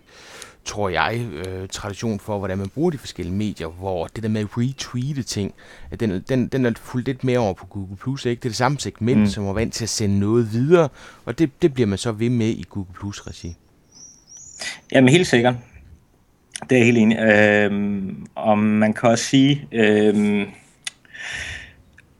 [0.66, 4.40] tror jeg, øh, tradition for, hvordan man bruger de forskellige medier, hvor det der med
[4.40, 5.54] at retweete ting,
[5.90, 8.40] at den, den, den er fuldt lidt mere over på Google Plus, ikke?
[8.40, 9.26] Det er det samme segment, mm.
[9.26, 10.88] som er vant til at sende noget videre,
[11.24, 13.56] og det, det bliver man så ved med i Google Plus-regi.
[14.92, 15.54] Jamen helt sikkert.
[16.70, 17.18] Det er jeg helt enig.
[17.18, 20.44] Øhm, og man kan også sige, øhm,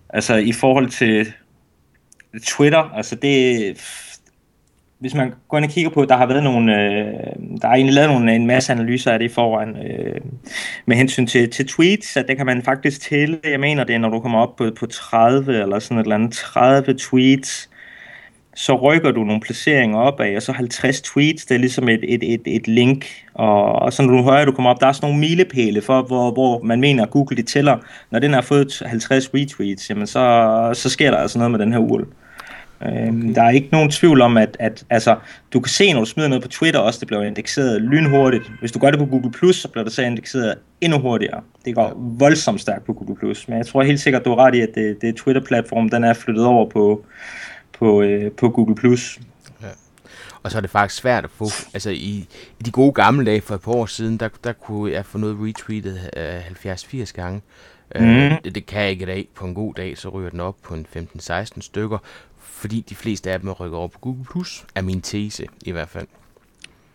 [0.08, 1.32] altså i forhold til
[2.46, 3.76] Twitter, altså det,
[4.98, 7.12] hvis man går ind og kigger på, der har været nogle, øh,
[7.62, 10.20] der er egentlig lavet nogle, en masse analyser af det i forvejen, øh,
[10.86, 14.08] med hensyn til, til tweets, at det kan man faktisk tælle, jeg mener det når
[14.08, 17.70] du kommer op på, på 30 eller sådan et eller andet, 30 tweets,
[18.54, 22.14] så rykker du nogle placeringer op af, og så 50 tweets, det er ligesom et,
[22.14, 24.92] et, et, et link, og, og så når du hører, du kommer op, der er
[24.92, 27.78] sådan nogle milepæle for, hvor, hvor man mener, at Google de tæller,
[28.10, 31.72] når den har fået 50 retweets, jamen så, så sker der altså noget med den
[31.72, 32.06] her URL.
[32.82, 35.16] Øhm, der er ikke nogen tvivl om, at, at altså,
[35.52, 38.52] du kan se, når du smider noget på Twitter også, det bliver indekseret lynhurtigt.
[38.60, 41.40] Hvis du gør det på Google+, Plus, så bliver det så indekseret endnu hurtigere.
[41.64, 43.16] Det går voldsomt stærkt på Google+.
[43.16, 43.48] Plus.
[43.48, 46.14] Men jeg tror helt sikkert, du har ret i, at det, det Twitter-platform, den er
[46.14, 47.04] flyttet over på,
[47.78, 48.74] på, øh, på Google+.
[48.74, 49.18] Plus.
[49.62, 49.66] Ja.
[50.42, 52.26] Og så er det faktisk svært at få, altså i,
[52.60, 55.18] i de gode gamle dage for et par år siden, der, der kunne jeg få
[55.18, 57.40] noget retweetet øh, 70-80 gange.
[57.94, 58.04] Mm.
[58.04, 59.28] Øh, det, det kan jeg ikke i dag.
[59.34, 61.98] På en god dag, så ryger den op på en 15-16 stykker,
[62.56, 65.88] fordi de fleste af dem rykker over på Google+, Plus, er min tese i hvert
[65.88, 66.06] fald.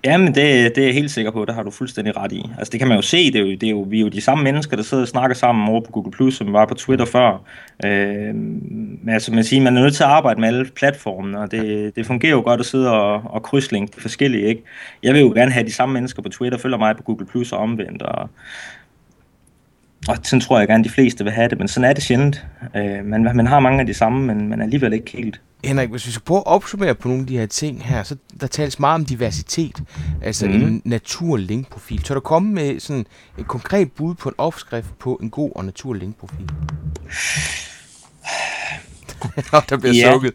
[0.04, 2.50] Jamen, det, det er jeg helt sikker på, det har du fuldstændig ret i.
[2.58, 4.10] Altså, det kan man jo se, det er jo, det er jo, vi er jo
[4.10, 6.66] de samme mennesker, der sidder og snakker sammen over på Google+, Plus, som vi var
[6.66, 7.44] på Twitter før.
[7.86, 11.52] Øh, men altså, man siger, man er nødt til at arbejde med alle platformene, og
[11.52, 14.64] det, det fungerer jo godt at sidde og, og krydslinke forskellige, ikke?
[15.04, 17.52] Jeg vil jo gerne have de samme mennesker på Twitter, følger mig på Google+, Plus
[17.52, 18.30] og omvendt, og
[20.08, 22.46] og sådan tror jeg gerne, de fleste vil have det, men sådan er det sjældent.
[22.76, 25.42] Øh, man, man har mange af de samme, men man er alligevel ikke helt.
[25.64, 28.16] Henrik, hvis vi skal prøve at opsummere på nogle af de her ting her, så
[28.42, 29.84] der tales meget om diversitet,
[30.22, 30.54] altså mm.
[30.54, 32.06] en naturlig linkprofil.
[32.06, 33.06] Så du komme med sådan
[33.38, 36.50] et konkret bud på en opskrift på en god og naturlig linkprofil?
[39.70, 40.12] der bliver ja.
[40.14, 40.34] sukket.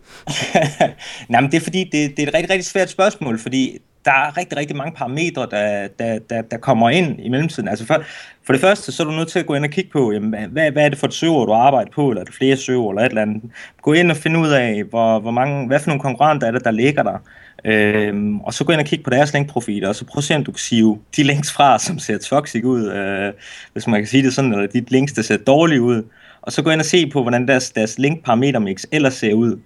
[1.29, 4.13] Nej, men det er fordi, det, det er et rigtig, rigtig svært spørgsmål, fordi der
[4.13, 7.69] er rigtig, rigtig mange parametre, der, der, der, der kommer ind i mellemtiden.
[7.69, 8.03] Altså for,
[8.45, 10.51] for det første, så er du nødt til at gå ind og kigge på, jamen,
[10.51, 12.91] hvad, hvad er det for et søger, du arbejder på, eller er det flere søger,
[12.91, 13.43] eller et eller andet.
[13.83, 16.65] Gå ind og finde ud af, hvor, hvor mange, hvad for nogle konkurrenter er det,
[16.65, 17.19] der ligger der.
[17.65, 20.37] Øhm, og så gå ind og kigge på deres linkprofiler, og så prøv at se,
[20.37, 23.33] om du kan sive de links fra, som ser toxic ud, øh,
[23.73, 26.03] hvis man kan sige det sådan, eller de links, der ser dårlige ud.
[26.43, 29.61] Og så gå ind og se på, hvordan deres, deres linkparametermix ellers ser ud.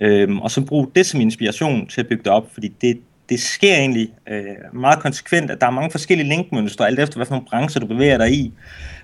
[0.00, 3.40] Øhm, og så brug det som inspiration til at bygge det op, fordi det, det
[3.40, 7.34] sker egentlig øh, meget konsekvent, at der er mange forskellige linkmønstre, alt efter hvad for
[7.34, 8.52] nogle brancher du bevæger dig i.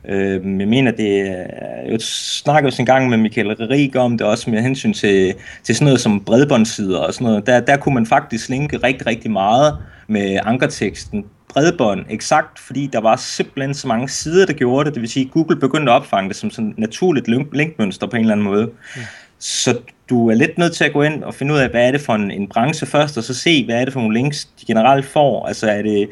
[0.08, 1.44] Øh, jeg mener, det er,
[1.90, 5.74] jeg snakker jo en gang med Michael Rik om det også med hensyn til, til
[5.74, 7.46] sådan noget som bredbåndssider og sådan noget.
[7.46, 13.00] Der, der kunne man faktisk linke rigtig, rigtig meget med ankerteksten bredbånd, eksakt fordi der
[13.00, 14.94] var simpelthen så mange sider, der gjorde det.
[14.94, 18.16] Det vil sige, at Google begyndte at opfange det som sådan et naturligt linkmønster på
[18.16, 18.70] en eller anden måde.
[18.96, 19.02] Ja.
[19.42, 19.78] Så
[20.10, 22.00] du er lidt nødt til at gå ind og finde ud af, hvad er det
[22.00, 24.66] for en, en branche først, og så se, hvad er det for nogle links, de
[24.66, 25.46] generelt får.
[25.46, 26.08] Altså er det,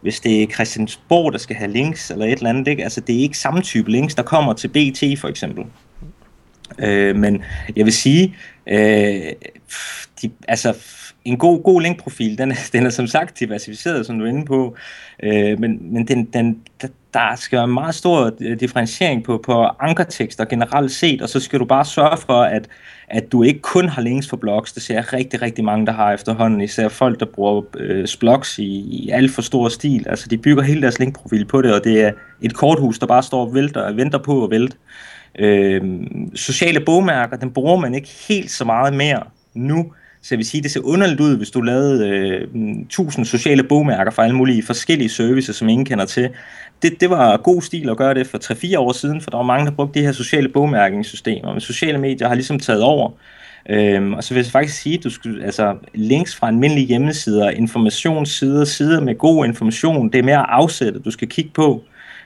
[0.00, 2.82] hvis det er Christiansborg, der skal have links, eller et eller andet, ikke?
[2.84, 5.64] Altså det er ikke samme type links, der kommer til BT for eksempel.
[6.78, 7.42] Øh, men
[7.76, 8.36] jeg vil sige,
[8.68, 9.32] øh,
[10.22, 10.74] de, altså
[11.24, 14.44] en god, god linkprofil, den er, den er som sagt diversificeret, som du er inde
[14.44, 14.76] på,
[15.22, 16.60] øh, men, men den, den,
[17.14, 21.40] der skal være en meget stor øh, differentiering på, på ankertekster generelt set, og så
[21.40, 22.68] skal du bare sørge for, at,
[23.08, 24.72] at du ikke kun har links for blogs.
[24.72, 28.58] Det ser jeg rigtig, rigtig mange, der har efterhånden, især folk, der bruger øh, blogs
[28.58, 30.06] i, i alt for stor stil.
[30.08, 33.22] Altså, de bygger hele deres linkprofil på det, og det er et korthus, der bare
[33.22, 34.76] står og vælter, venter på at vælte.
[35.38, 35.82] Øh,
[36.34, 39.22] sociale bogmærker, den bruger man ikke helt så meget mere
[39.54, 39.92] nu,
[40.24, 44.10] så jeg vil sige, det ser underligt ud, hvis du lavede øh, 1000 sociale bogmærker
[44.10, 46.30] for alle mulige forskellige services, som ingen kender til.
[46.82, 49.44] Det, det var god stil at gøre det for 3-4 år siden, for der var
[49.44, 51.52] mange, der brugte de her sociale bogmærkningssystemer.
[51.52, 53.10] Men sociale medier har ligesom taget over.
[53.70, 57.50] Øhm, og så vil jeg faktisk sige, at du skal, altså, links fra almindelige hjemmesider,
[57.50, 61.82] informationssider, sider med god information, det er mere afsættet, du skal kigge på,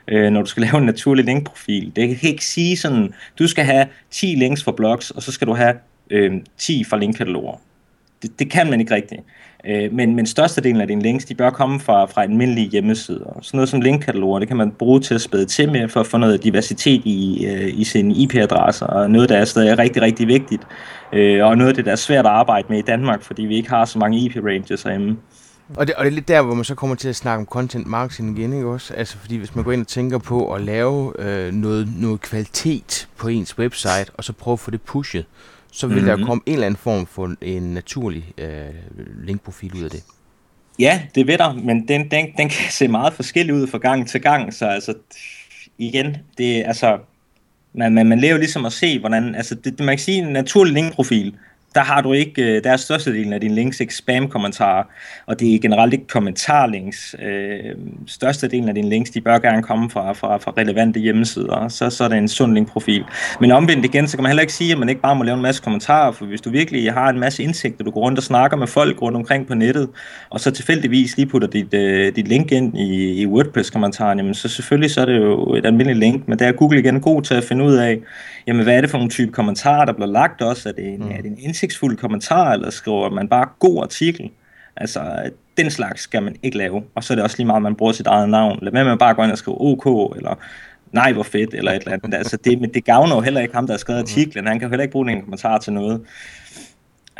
[0.08, 1.92] øh, når du skal lave en naturlig linkprofil.
[1.96, 5.46] Det kan ikke sige sådan, du skal have 10 links for blogs, og så skal
[5.46, 5.74] du have
[6.10, 7.58] øh, 10 fra linkkataloger
[8.22, 9.20] det, det kan man ikke rigtigt.
[9.66, 13.38] Øh, men, men størstedelen af dine links, de bør komme fra, fra almindelige hjemmesider.
[13.42, 16.06] Sådan noget som linkkataloger, det kan man bruge til at spæde til med, for at
[16.06, 20.26] få noget diversitet i, øh, i sine IP-adresser, og noget, der er stadig rigtig, rigtig
[20.26, 20.62] vigtigt,
[21.12, 23.56] øh, og noget af det, der er svært at arbejde med i Danmark, fordi vi
[23.56, 25.16] ikke har så mange IP-ranges herhjemme.
[25.76, 27.46] Og det, og det er lidt der, hvor man så kommer til at snakke om
[27.46, 28.94] content marketing igen, ikke også?
[28.94, 33.08] Altså fordi hvis man går ind og tænker på at lave øh, noget, noget kvalitet
[33.16, 35.24] på ens website, og så prøve at få det pushet,
[35.72, 36.08] så vil mm-hmm.
[36.08, 36.26] der mhm.
[36.26, 38.48] komme en eller anden form for en naturlig øh,
[39.24, 40.04] linkprofil ud af det.
[40.78, 44.08] Ja, det ved der, men den, den, den kan se meget forskellig ud fra gang
[44.08, 44.94] til gang, så altså,
[45.78, 46.98] igen, det altså,
[47.72, 50.74] man, man, man lever ligesom at se, hvordan, altså, det, man kan sige en naturlig
[50.74, 51.34] linkprofil,
[51.74, 54.84] der har du ikke, øh, der er størstedelen af dine links ikke spam-kommentarer,
[55.26, 57.16] og det er generelt ikke kommentarlinks.
[57.22, 57.58] Øh,
[58.06, 62.04] størstedelen af dine links, de bør gerne komme fra, fra, fra relevante hjemmesider, så, så
[62.04, 63.04] er det en sund linkprofil.
[63.40, 65.36] Men omvendt igen, så kan man heller ikke sige, at man ikke bare må lave
[65.36, 68.24] en masse kommentarer, for hvis du virkelig har en masse indsigter, du går rundt og
[68.24, 69.88] snakker med folk rundt omkring på nettet,
[70.30, 74.48] og så tilfældigvis lige putter dit, uh, dit link ind i, i WordPress-kommentaren, jamen så
[74.48, 77.34] selvfølgelig så er det jo et almindeligt link, men der er Google igen god til
[77.34, 77.98] at finde ud af,
[78.46, 80.68] jamen hvad er det for nogle type kommentarer, der bliver lagt også?
[80.68, 81.10] Er det en, mm.
[81.10, 84.30] er det en indsigtsfuld kommentar, eller skriver man bare god artikel?
[84.76, 86.82] Altså, den slags skal man ikke lave.
[86.94, 88.58] Og så er det også lige meget, at man bruger sit eget navn.
[88.62, 90.34] Lad være med at bare gå ind og skrive OK, eller
[90.92, 92.14] nej, hvor fedt, eller et eller andet.
[92.14, 94.04] Altså, det, men det gavner jo heller ikke ham, der har skrevet mm.
[94.04, 94.46] artiklen.
[94.46, 96.00] Han kan jo heller ikke bruge en kommentar til noget.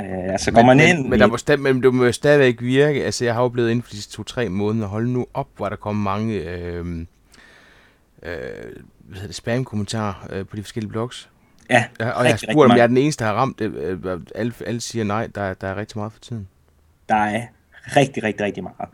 [0.00, 0.98] Uh, altså går men, man ind...
[0.98, 3.04] Men, men, der må stadig, men det må stadigvæk virke.
[3.04, 4.86] Altså, jeg har jo blevet inden for de to-tre måneder.
[4.86, 7.04] Hold nu op, hvor der kommer mange øh, øh,
[8.22, 11.28] hvad hedder det, spam-kommentarer øh, på de forskellige blogs.
[11.70, 13.74] Ja, ja og jeg har spurgt, om jeg er den eneste, der har ramt det.
[13.74, 16.48] Øh, alle, alle siger nej, der, der er rigtig meget for tiden.
[17.08, 17.42] Der er
[17.96, 18.88] rigtig, rigtig, rigtig meget.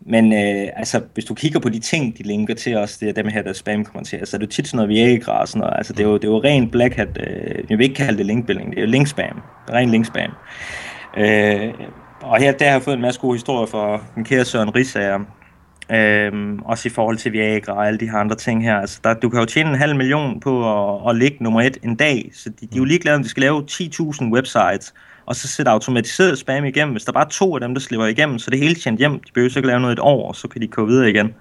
[0.00, 3.12] Men øh, altså, hvis du kigger på de ting, de linker til os, det er
[3.12, 5.74] dem her, der spam kommenterer, så er det tit sådan noget Viagra og sådan noget.
[5.76, 8.18] Altså, det er jo, det er jo ren black hat, øh, jeg vil ikke kalde
[8.18, 9.42] det linkbuilding, det er jo linkspam.
[9.66, 10.30] Det er ren linkspam.
[11.16, 11.74] Øh,
[12.22, 15.18] og her der har jeg fået en masse gode historier fra den kære Søren Risager,
[15.92, 18.76] Øhm, også i forhold til Viagra og alle de her andre ting her.
[18.76, 20.52] Altså, der, du kan jo tjene en halv million på
[21.04, 23.28] at, at ligge nummer et en dag, så de, de er jo ligeglade, om de
[23.28, 24.94] skal lave 10.000 websites,
[25.26, 26.94] og så sætte automatiseret spam igennem.
[26.94, 29.12] Hvis der bare er to af dem, der slipper igennem, så det helt tjent hjem.
[29.12, 31.34] De behøver ikke lave noget et år, og så kan de gå videre igen.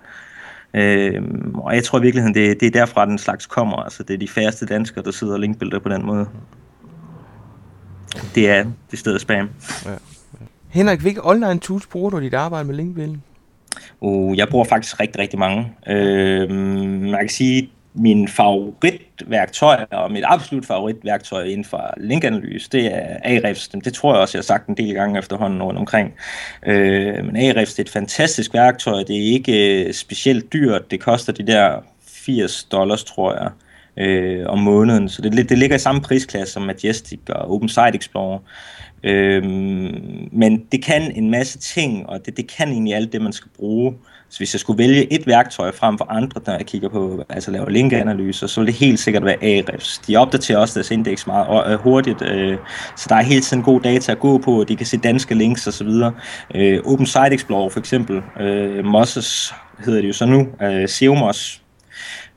[0.73, 3.77] Øhm, og jeg tror i virkeligheden, det, det er derfra, den slags kommer.
[3.77, 6.27] Altså, det er de færreste danskere, der sidder og linkbilder på den måde.
[8.35, 9.49] Det er det stedet spam.
[9.85, 9.91] Ja.
[10.69, 13.23] Henrik, hvilke online tools bruger du i dit arbejde med linkbuilding?
[14.01, 15.71] Uh, jeg bruger faktisk rigtig, rigtig mange.
[15.89, 23.17] Uh, man kan sige, min favoritværktøj, og mit absolut favoritværktøj inden for linkanalyse, det er
[23.23, 23.67] Ahrefs.
[23.67, 26.13] Det tror jeg også, jeg har sagt en del gange efterhånden rundt omkring.
[26.65, 29.03] Øh, men Ahrefs det er et fantastisk værktøj.
[29.03, 30.91] Det er ikke øh, specielt dyrt.
[30.91, 33.51] Det koster de der 80 dollars, tror jeg,
[34.05, 35.09] øh, om måneden.
[35.09, 38.39] Så det, det ligger i samme prisklasse som Majestic og Open Site Explorer.
[39.03, 43.33] Øhm, men det kan en masse ting, og det, det kan egentlig alt det, man
[43.33, 43.93] skal bruge.
[44.29, 47.51] Så hvis jeg skulle vælge et værktøj frem for andre, når jeg kigger på, altså
[47.51, 50.01] laver linkanalyser, så vil det helt sikkert være Ahrefs.
[50.07, 52.57] De opdaterer også deres indeks meget øh, hurtigt, øh,
[52.95, 55.35] så der er hele tiden god data at gå på, og de kan se danske
[55.35, 55.87] links osv.
[56.55, 59.53] Øh, Open Site Explorer for eksempel, øh, Mosses
[59.85, 61.61] hedder det jo så nu, øh, Seomos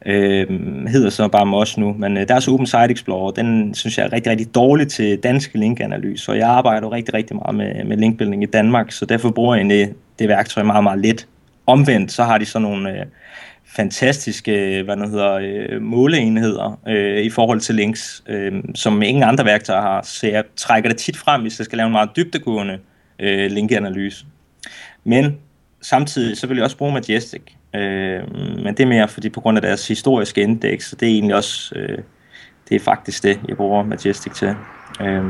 [0.06, 0.48] øh,
[0.88, 4.12] hedder så bare Mosh nu, men øh, deres Open Site Explorer, den synes jeg er
[4.12, 7.96] rigtig, rigtig dårlig til danske linkanalyse, og jeg arbejder jo rigtig, rigtig meget med, med
[7.96, 11.28] linkbuilding i Danmark, så derfor bruger jeg det, det værktøj meget, meget lidt.
[11.66, 13.06] Omvendt, så har de sådan nogle øh,
[13.66, 19.44] fantastiske hvad det hedder, øh, måleenheder øh, i forhold til links, øh, som ingen andre
[19.44, 22.78] værktøjer har, så jeg trækker det tit frem, hvis jeg skal lave en meget dybdegående
[23.18, 24.26] øh, linkanalyse.
[25.04, 25.36] Men
[25.82, 27.42] samtidig så vil jeg også bruge Majestic.
[27.74, 31.12] Øh, men det er mere fordi på grund af deres historiske indeks, så det er
[31.12, 31.98] egentlig også, øh,
[32.68, 34.54] det er faktisk det, jeg bruger Majestic til.
[35.00, 35.22] Øh,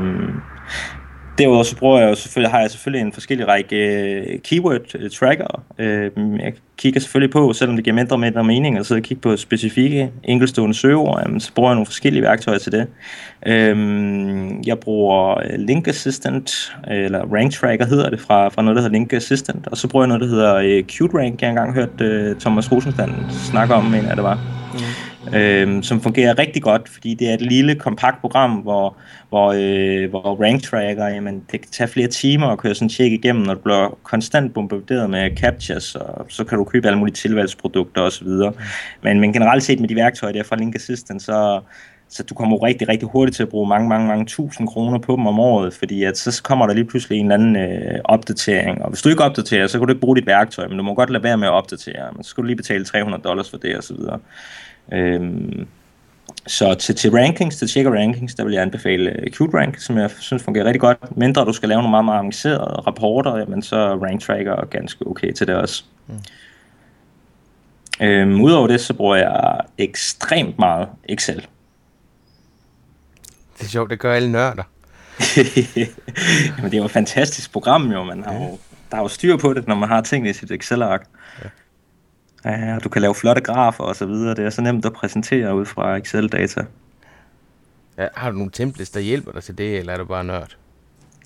[1.37, 5.09] Derudover så bruger jeg jo selvfølgelig, har jeg selvfølgelig en forskellig række øh, keyword øh,
[5.11, 5.63] tracker.
[5.79, 9.03] Øh, jeg kigger selvfølgelig på, selvom det giver mindre og mindre mening at sidde og
[9.03, 12.87] kigge på specifikke enkeltstående søgeord, så bruger jeg nogle forskellige værktøjer til det.
[13.45, 13.77] Øh,
[14.67, 18.81] jeg bruger øh, Link Assistant, øh, eller Rank Tracker hedder det, fra, fra noget, der
[18.81, 21.41] hedder Link Assistant, og så bruger jeg noget, der hedder øh, Qt Rank.
[21.41, 24.62] Jeg har engang hørt øh, Thomas Rosenstand snakke om, mener jeg det var.
[25.25, 28.95] Mm øh, som fungerer rigtig godt, fordi det er et lille, kompakt program, hvor,
[29.29, 32.89] hvor, øh, hvor rank tracker, jamen, det kan tage flere timer at køre sådan en
[32.89, 36.99] check igennem, når du bliver konstant bombarderet med captures, og så kan du købe alle
[36.99, 38.27] mulige tilvalgsprodukter osv.
[39.03, 41.61] Men, men generelt set med de værktøjer der fra Link Assistant, så,
[42.09, 45.15] så du kommer rigtig, rigtig hurtigt til at bruge mange, mange, mange tusind kroner på
[45.15, 48.81] dem om året, fordi at så kommer der lige pludselig en eller anden øh, opdatering,
[48.81, 50.93] og hvis du ikke opdaterer, så kan du ikke bruge dit værktøj, men du må
[50.93, 53.57] godt lade være med at opdatere, men så skal du lige betale 300 dollars for
[53.57, 53.95] det osv.
[54.91, 55.67] Øhm,
[56.47, 59.97] så til, til rankings, til tjekke rankings, der vil jeg anbefale uh, Qt Rank, som
[59.97, 61.17] jeg synes fungerer rigtig godt.
[61.17, 65.07] Mindre du skal lave nogle meget, meget avancerede rapporter, jamen så Rank Tracker er ganske
[65.07, 65.83] okay til det også.
[66.07, 66.15] Mm.
[68.01, 71.47] Øhm, Udover det, så bruger jeg ekstremt meget Excel.
[73.57, 74.63] Det er sjovt, det gør alle nørder.
[76.57, 78.03] Jamen, det er jo et fantastisk program, jo.
[78.03, 78.59] Man har jo,
[78.91, 81.07] der er jo styr på det, når man har tingene i sit Excel-ark.
[81.43, 81.49] Ja.
[82.45, 84.35] Ja, du kan lave flotte grafer og så videre.
[84.35, 86.61] Det er så nemt at præsentere ud fra Excel-data.
[87.97, 90.57] Ja, har du nogle templates, der hjælper dig til det, eller er du bare nørd?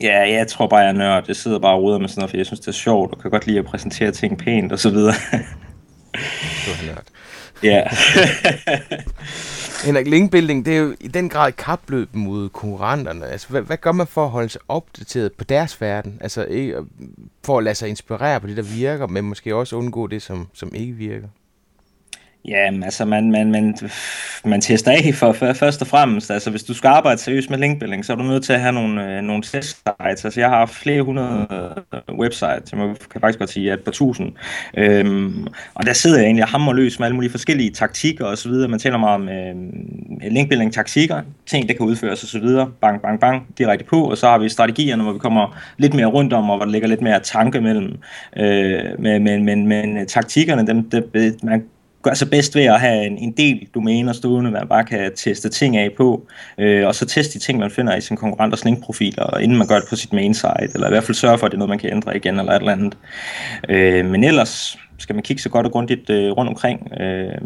[0.02, 1.24] Ja, jeg tror bare, jeg er nørd.
[1.28, 3.22] Jeg sidder bare og ruder med sådan noget, for jeg synes, det er sjovt, og
[3.22, 5.14] kan godt lide at præsentere ting pænt og så videre.
[6.66, 7.04] du er nørd.
[7.64, 7.84] Ja.
[9.86, 13.26] Henrik, linkbuilding, det er jo i den grad kapløb mod konkurrenterne.
[13.26, 16.18] Altså, hvad, hvad gør man for at holde sig opdateret på deres verden?
[16.22, 16.84] Altså, ikke, øh,
[17.44, 20.48] for at lade sig inspirere på det, der virker, men måske også undgå det, som,
[20.54, 21.28] som ikke virker?
[22.48, 23.78] Ja, altså man, man, man,
[24.46, 26.32] man tester af for, for først og fremmest.
[26.32, 28.74] Altså hvis du skal arbejde seriøst med linkbuilding, så er du nødt til at have
[28.74, 30.26] nogle, øh, nogle testsites.
[30.26, 31.48] Altså jeg har flere hundrede
[31.94, 34.32] øh, websites, jeg kan faktisk godt sige, at et par tusind.
[34.78, 38.38] Øhm, og der sidder jeg egentlig og hammer løs med alle mulige forskellige taktikker og
[38.38, 38.68] så videre.
[38.68, 39.56] Man taler meget om øh,
[40.32, 42.72] linkbuilding taktikker, ting der kan udføres og så videre.
[42.82, 44.10] Bang, bang, bang, direkte på.
[44.10, 46.72] Og så har vi strategierne, hvor vi kommer lidt mere rundt om, og hvor der
[46.72, 47.96] ligger lidt mere tanke mellem.
[48.38, 51.12] Øh, men, men, men, men taktikkerne, dem, dem,
[51.44, 51.64] man
[52.08, 55.50] gør sig bedst ved at have en, en del domæner stående, man bare kan teste
[55.50, 59.38] ting af på, øh, og så teste de ting, man finder i sin konkurrenters linkprofiler,
[59.38, 61.52] inden man gør det på sit main site, eller i hvert fald sørge for, at
[61.52, 62.98] det er noget, man kan ændre igen, eller et eller andet.
[63.70, 67.42] Øh, men ellers skal man kigge så godt og grundigt øh, rundt omkring, øh,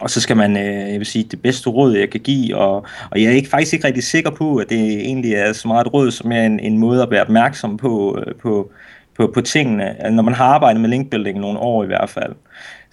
[0.00, 2.76] og så skal man, øh, jeg vil sige, det bedste råd, jeg kan give, og,
[3.10, 5.86] og jeg er ikke, faktisk ikke rigtig sikker på, at det egentlig er så meget
[5.86, 8.70] et råd, som er en, en måde at være opmærksom på, øh, på,
[9.16, 10.02] på, på tingene.
[10.02, 12.32] Altså, når man har arbejdet med linkbuilding nogle år i hvert fald,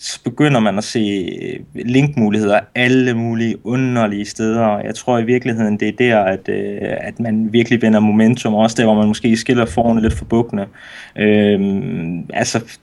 [0.02, 1.00] så begynder man at se
[1.42, 4.80] øh, linkmuligheder alle mulige underlige steder.
[4.80, 8.76] Jeg tror i virkeligheden, det er der, at, øh, at man virkelig vinder momentum, også
[8.80, 10.66] der, hvor man måske skiller forne lidt for bukkene.
[11.16, 11.60] Øh,
[12.34, 12.80] altså,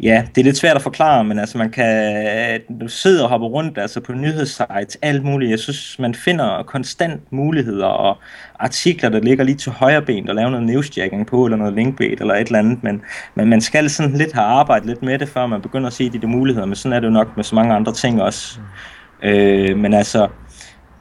[0.00, 3.48] Ja, det er lidt svært at forklare, men altså man kan du sidder og hopper
[3.48, 5.50] rundt altså på nyhedssites, alt muligt.
[5.50, 8.18] Jeg synes, man finder konstant muligheder og
[8.58, 12.20] artikler, der ligger lige til højre ben, der laver noget newsjacking på, eller noget linkbait,
[12.20, 13.02] eller et eller andet, men,
[13.34, 16.10] men man skal sådan lidt have arbejdet lidt med det, før man begynder at se
[16.10, 18.60] de der muligheder, men sådan er det jo nok med så mange andre ting også.
[18.60, 19.28] Mm.
[19.28, 20.28] Øh, men altså,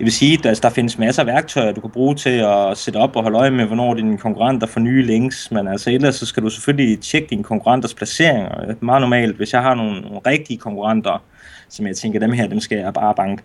[0.02, 2.78] jeg vil sige, at der, der findes masser af værktøjer, du kan bruge til at
[2.78, 6.16] sætte op og holde øje med, hvornår dine konkurrenter får nye links, men altså ellers
[6.16, 8.76] så skal du selvfølgelig tjekke dine konkurrenters placeringer.
[8.80, 11.24] Meget normalt, hvis jeg har nogle, nogle rigtige konkurrenter,
[11.70, 13.44] som jeg tænker, dem her, dem skal jeg bare banke,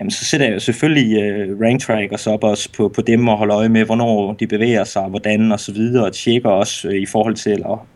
[0.00, 1.16] jamen så sætter jeg jo selvfølgelig
[1.52, 4.84] uh, rank trackers op også på, på dem og holder øje med, hvornår de bevæger
[4.84, 7.86] sig, hvordan og så videre, og tjekker også uh, i forhold til, eller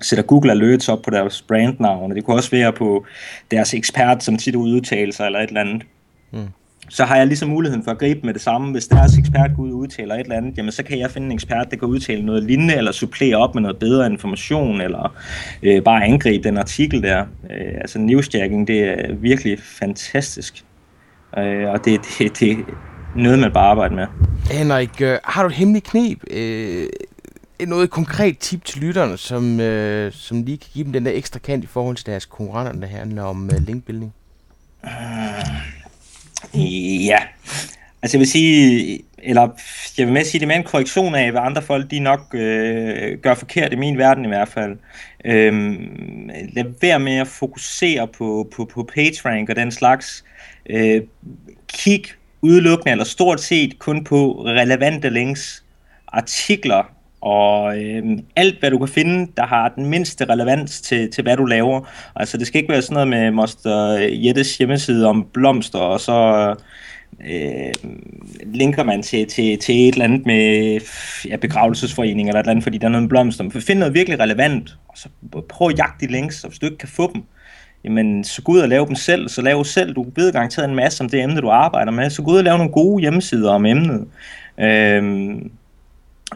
[0.00, 2.14] sætter Google Alerts op på deres brandnavne.
[2.14, 3.06] det kunne også være på
[3.50, 5.82] deres ekspert, som tit udtaler sig, eller et eller andet.
[6.30, 6.48] Mm
[6.90, 8.72] så har jeg ligesom muligheden for at gribe med det samme.
[8.72, 11.26] Hvis deres ekspert går ud og udtaler et eller andet, jamen så kan jeg finde
[11.26, 15.14] en ekspert, der kan udtale noget lignende, eller supplere op med noget bedre information, eller
[15.62, 17.20] øh, bare angribe den artikel der.
[17.50, 20.64] Øh, altså newsjacking, det er virkelig fantastisk.
[21.38, 22.56] Øh, og det, det, det er
[23.16, 24.06] noget, man bare arbejder med.
[24.50, 26.18] Henrik, øh, har du et hemmeligt knep?
[26.30, 26.86] Øh,
[27.66, 31.38] noget konkret tip til lytterne, som, øh, som lige kan give dem den der ekstra
[31.38, 34.14] kant i forhold til deres konkurrenter, der handler om øh, linkbuilding?
[34.84, 34.90] Uh
[36.54, 37.18] Ja,
[38.02, 39.48] altså jeg vil sige, eller
[39.98, 43.18] jeg vil med sige det med en korrektion af, hvad andre folk de nok øh,
[43.18, 44.76] gør forkert i min verden i hvert fald.
[45.24, 50.24] Øhm, lad være med at fokusere på, på, på PageRank og den slags.
[50.70, 51.02] Øh,
[51.72, 52.04] kig
[52.42, 55.64] udelukkende, eller stort set kun på relevante links,
[56.08, 58.04] artikler, og øh,
[58.36, 61.88] alt hvad du kan finde, der har den mindste relevans til, til hvad du laver.
[62.16, 66.54] Altså det skal ikke være sådan noget med Moster Jettes hjemmeside om blomster, og så
[67.30, 67.72] øh,
[68.44, 70.80] linker man til, til, til et eller andet med
[71.28, 73.44] ja, begravelsesforening eller et eller andet, fordi der er noget med blomster.
[73.44, 75.08] Men find noget virkelig relevant, og så
[75.48, 77.22] prøv at jagte de links, og hvis du ikke kan få dem,
[77.84, 80.74] jamen så gå ud og lave dem selv, så lav selv, du ved garanteret en
[80.74, 83.50] masse om det emne, du arbejder med, så gå ud og lave nogle gode hjemmesider
[83.50, 84.06] om emnet.
[84.60, 85.32] Øh,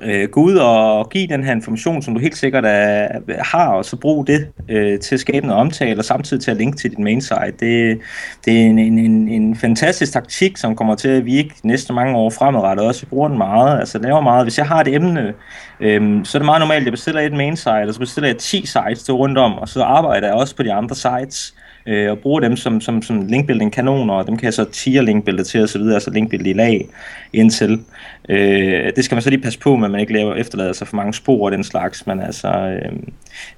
[0.02, 3.84] øh, gå ud og give den her information, som du helt sikkert er, har, og
[3.84, 6.90] så brug det øh, til at skabe noget omtale, og samtidig til at linke til
[6.90, 7.52] dit main site.
[7.60, 8.00] Det,
[8.44, 12.30] det er en, en, en fantastisk taktik, som kommer til at virke næste mange år
[12.30, 13.00] fremadrettet også.
[13.00, 14.44] Vi bruger den meget, altså laver meget.
[14.44, 15.34] Hvis jeg har et emne,
[15.80, 18.28] øh, så er det meget normalt, at jeg bestiller et main site, og så bestiller
[18.28, 21.54] jeg 10 sites til rundt om, og så arbejder jeg også på de andre sites
[21.86, 25.02] øh, og bruger dem som, som, som linkbuilding kanoner, og dem kan jeg så tier
[25.02, 26.88] linkbuilde til osv., altså linkbuilde i lag
[27.32, 27.80] indtil.
[28.28, 30.88] Øh, det skal man så lige passe på med, at man ikke laver, efterlader sig
[30.88, 32.92] for mange spor og den slags, men altså, øh,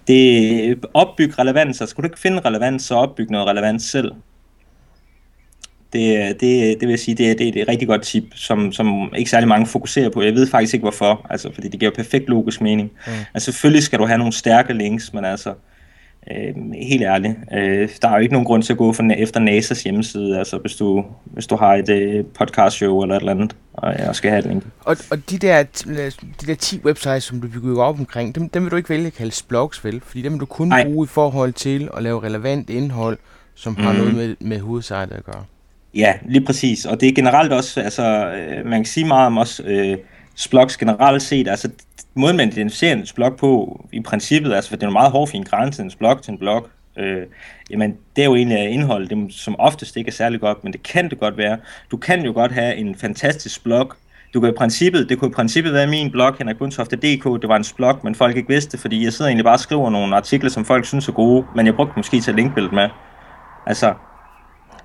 [0.09, 4.12] det opbyg relevans, altså skulle du ikke finde relevans, så opbyg noget relevans selv.
[5.93, 8.72] Det, det, det vil jeg sige, det er, det er et rigtig godt tip, som,
[8.72, 10.22] som ikke særlig mange fokuserer på.
[10.22, 12.91] Jeg ved faktisk ikke hvorfor, altså, fordi det giver perfekt logisk mening.
[13.07, 13.12] Mm.
[13.35, 15.57] Altså selvfølgelig skal du have nogle stærke links, men altså, øh,
[16.83, 19.83] helt ærligt, øh, der er jo ikke nogen grund til at gå for, efter NASA's
[19.85, 23.57] hjemmeside, altså hvis du, hvis du har et øh, podcast show eller et eller andet,
[23.72, 24.64] og, og skal have et link.
[24.81, 25.62] Og, og de, der,
[26.41, 29.07] de der 10 websites, som du bygger op omkring, dem, dem vil du ikke vælge
[29.07, 30.01] at kalde blogs, vel?
[30.05, 30.85] Fordi dem vil du kun Nej.
[30.85, 33.18] bruge i forhold til at lave relevant indhold,
[33.55, 33.85] som mm.
[33.85, 34.16] har noget mhm.
[34.16, 35.45] med, med hovedsejlet at gøre.
[35.95, 36.85] Ja, lige præcis.
[36.85, 39.99] Og det er generelt også, altså, øh, man kan sige meget om også øh,
[40.51, 41.68] blogs generelt set, altså
[42.17, 45.45] måden man identificerer en blog på, i princippet, altså for det er en meget hård
[45.45, 47.23] grænse, en blog til en blog, øh,
[47.71, 50.83] jamen det er jo egentlig indhold, det, som oftest ikke er særlig godt, men det
[50.83, 51.59] kan det godt være.
[51.91, 53.93] Du kan jo godt have en fantastisk blog,
[54.35, 57.64] du kan i princippet, det kunne i princippet være min blog, henrikbundtofte.dk, det var en
[57.77, 60.64] blog, men folk ikke vidste, fordi jeg sidder egentlig bare og skriver nogle artikler, som
[60.64, 62.89] folk synes er gode, men jeg brugte måske til linkbilledet med.
[63.67, 63.95] Altså,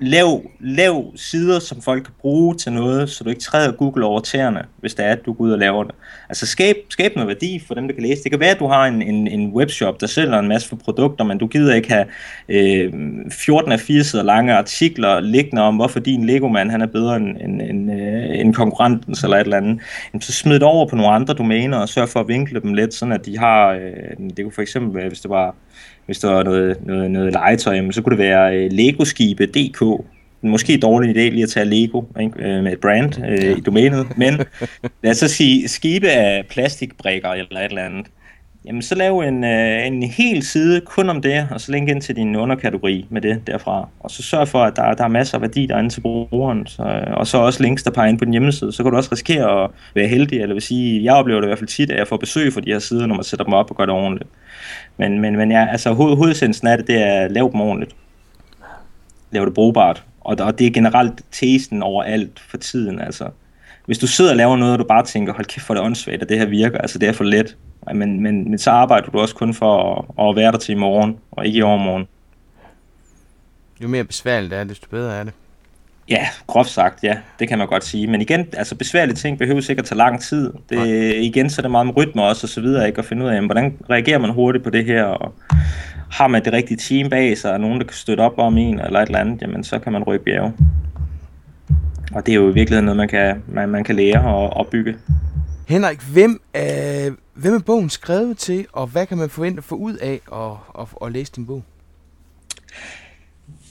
[0.02, 4.20] lav, lav sider, som folk kan bruge til noget, så du ikke træder Google over
[4.20, 5.95] tæerne, hvis det er, at du går ud og laver det.
[6.30, 8.24] Altså skab, skab noget værdi for dem, der kan læse.
[8.24, 10.76] Det kan være, at du har en, en, en webshop, der sælger en masse for
[10.76, 12.06] produkter, men du gider ikke have
[12.49, 12.93] øh,
[13.32, 17.38] 14 af 4 sider lange artikler liggende om, hvorfor din Lego-mand han er bedre end,
[17.41, 19.80] end, end, øh, end konkurrenten eller et eller andet.
[20.14, 22.74] Jamen, så smid det over på nogle andre domæner og sørg for at vinkle dem
[22.74, 25.56] lidt, sådan at de har, øh, det kunne for eksempel være, hvis det var
[26.12, 30.05] hvis der var noget, noget, noget legetøj, så kunne det være øh, legoskibe.dk.
[30.41, 32.34] Måske en dårlig idé lige at tage Lego ikke?
[32.39, 34.34] Øh, med et brand øh, i domænet, men
[35.03, 38.05] lad os så sige skibe af plastikbrikker eller et eller andet.
[38.66, 42.01] Jamen så lav en, øh, en hel side kun om det, og så link ind
[42.01, 43.88] til din underkategori med det derfra.
[43.99, 47.03] Og så sørg for, at der, der er masser af værdi derinde til brugeren, så,
[47.14, 48.72] og så også links, der peger ind på din hjemmeside.
[48.72, 51.49] Så kan du også risikere at være heldig, eller vil sige, jeg oplever det i
[51.49, 53.53] hvert fald tit, at jeg får besøg for de her sider, når man sætter dem
[53.53, 54.30] op og gør det ordentligt.
[55.02, 57.95] Men, men, men ja, altså hoved, hovedsendelsen af det, det er lav dem ordentligt.
[59.32, 60.04] Lav det brugbart.
[60.20, 63.30] Og, og det er generelt tesen over alt for tiden, altså.
[63.86, 66.22] Hvis du sidder og laver noget, og du bare tænker, hold kæft for det åndssvagt,
[66.22, 67.58] at det her virker, altså det er for let.
[67.93, 70.78] Men, men, men så arbejder du også kun for at, at være der til i
[70.78, 72.08] morgen, og ikke i overmorgen.
[73.84, 75.34] Jo mere besværligt det er, desto bedre er det.
[76.10, 77.18] Ja, groft sagt, ja.
[77.39, 78.08] Det kan man godt sige.
[78.08, 80.54] Men igen, altså besværlige ting behøver sikkert tage lang tid.
[80.70, 81.14] Det, okay.
[81.22, 82.99] igen, så er det meget med rytme også, og så videre, ikke?
[82.99, 85.34] At finde ud af, hvordan reagerer man hurtigt på det her, og
[86.12, 88.80] har man det rigtige team bag sig, og nogen, der kan støtte op om en,
[88.80, 90.54] eller et eller andet, jamen så kan man rykke bjerge.
[92.14, 94.95] Og det er jo i virkeligheden noget, man kan, man, man kan lære og opbygge.
[95.68, 99.76] Henrik, hvem er, hvem er bogen skrevet til, og hvad kan man forvente at få
[99.76, 101.64] ud af at, at, at læse din bog?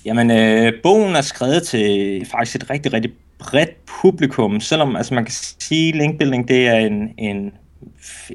[0.05, 3.71] Jamen, øh, bogen er skrevet til faktisk et rigtig, rigtig bredt
[4.03, 7.53] publikum, selvom altså, man kan sige, linkbuilding det er en, en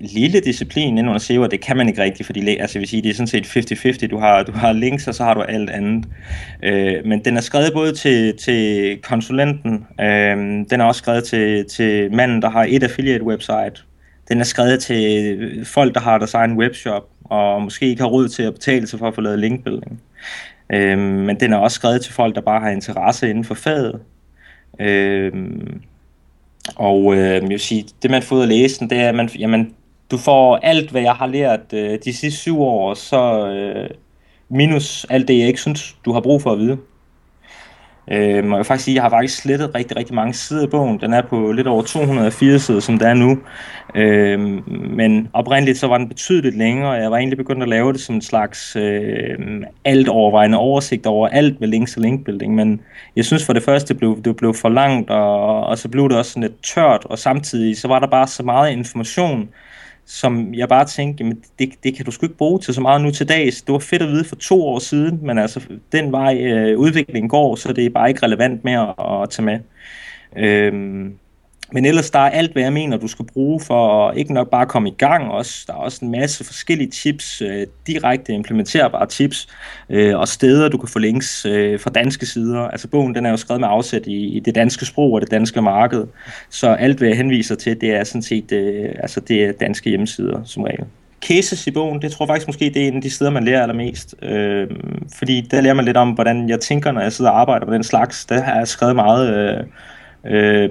[0.01, 2.89] lille disciplin inden under SEO, og det kan man ikke rigtigt, fordi altså, jeg vil
[2.89, 4.07] sige, det er sådan set 50-50.
[4.07, 6.05] Du har, du har links, og så har du alt andet.
[6.63, 10.37] Øh, men den er skrevet både til, til konsulenten, øh,
[10.69, 13.83] den er også skrevet til, til manden, der har et affiliate-website,
[14.29, 18.27] den er skrevet til folk, der har deres egen webshop, og måske ikke har råd
[18.27, 20.01] til at betale sig for at få lavet linkbuilding.
[20.69, 23.99] Øh, men den er også skrevet til folk, der bare har interesse inden for faget.
[24.79, 25.31] Øh,
[26.75, 29.29] og øh, jeg vil sige, det man får ud at læse det er, at man,
[29.39, 29.73] jamen,
[30.11, 33.89] du får alt, hvad jeg har lært øh, de sidste syv år, så øh,
[34.49, 36.77] minus alt det, jeg ikke synes, du har brug for at vide.
[38.11, 40.99] Øh, må jeg faktisk sige, jeg har faktisk slettet rigtig, rigtig mange sider i bogen.
[40.99, 43.37] Den er på lidt over 204 sider, som det er nu.
[43.95, 44.39] Øh,
[44.89, 48.01] men oprindeligt så var den betydeligt længere, og jeg var egentlig begyndt at lave det
[48.01, 49.37] som en slags øh,
[49.85, 52.55] alt overvejende oversigt over alt med links og linkbuilding.
[52.55, 52.81] Men
[53.15, 56.09] jeg synes for det første, det blev, det blev for langt, og, og så blev
[56.09, 59.49] det også sådan lidt tørt, og samtidig så var der bare så meget information,
[60.05, 63.01] som jeg bare tænkte, jamen det, det kan du sgu ikke bruge til så meget
[63.01, 63.61] nu til dags.
[63.61, 67.29] Det var fedt at vide for to år siden, men altså den vej øh, udviklingen
[67.29, 69.59] går, så det er bare ikke relevant mere at, at tage med.
[70.37, 71.17] Øhm,
[71.71, 74.49] men ellers der er alt, hvad jeg mener, du skal bruge for at ikke nok
[74.49, 75.63] bare komme i gang også.
[75.67, 79.47] Der er også en masse forskellige tips, øh, direkte implementerbare tips,
[79.89, 82.61] øh, og steder, du kan få links øh, fra danske sider.
[82.61, 85.31] Altså bogen, den er jo skrevet med afsæt i, i det danske sprog og det
[85.31, 86.03] danske marked.
[86.49, 89.89] Så alt, hvad jeg henviser til, det er sådan set øh, altså det er danske
[89.89, 90.85] hjemmesider som regel.
[91.21, 93.45] Cases i bogen, det tror jeg faktisk måske, det er en af de steder, man
[93.45, 94.15] lærer allermest.
[94.21, 94.67] Øh,
[95.17, 97.73] fordi der lærer man lidt om, hvordan jeg tænker, når jeg sidder og arbejder med
[97.73, 98.25] den slags.
[98.25, 99.57] Der har jeg skrevet meget...
[99.57, 99.63] Øh,
[100.27, 100.69] øh,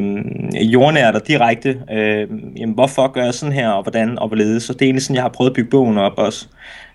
[0.54, 4.62] jordnært og direkte, øh, jamen, hvorfor gør jeg sådan her, og hvordan og hvorledes.
[4.62, 6.48] Så det er egentlig sådan, jeg har prøvet at bygge bogen op også.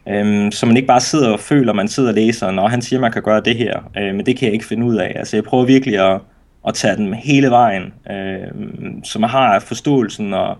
[0.07, 2.99] Øhm, så man ikke bare sidder og føler, man sidder og læser, når han siger,
[2.99, 5.13] man kan gøre det her, øh, men det kan jeg ikke finde ud af.
[5.15, 6.21] Altså jeg prøver virkelig at,
[6.67, 8.47] at tage den hele vejen, øh,
[9.03, 10.57] så man har forståelsen og,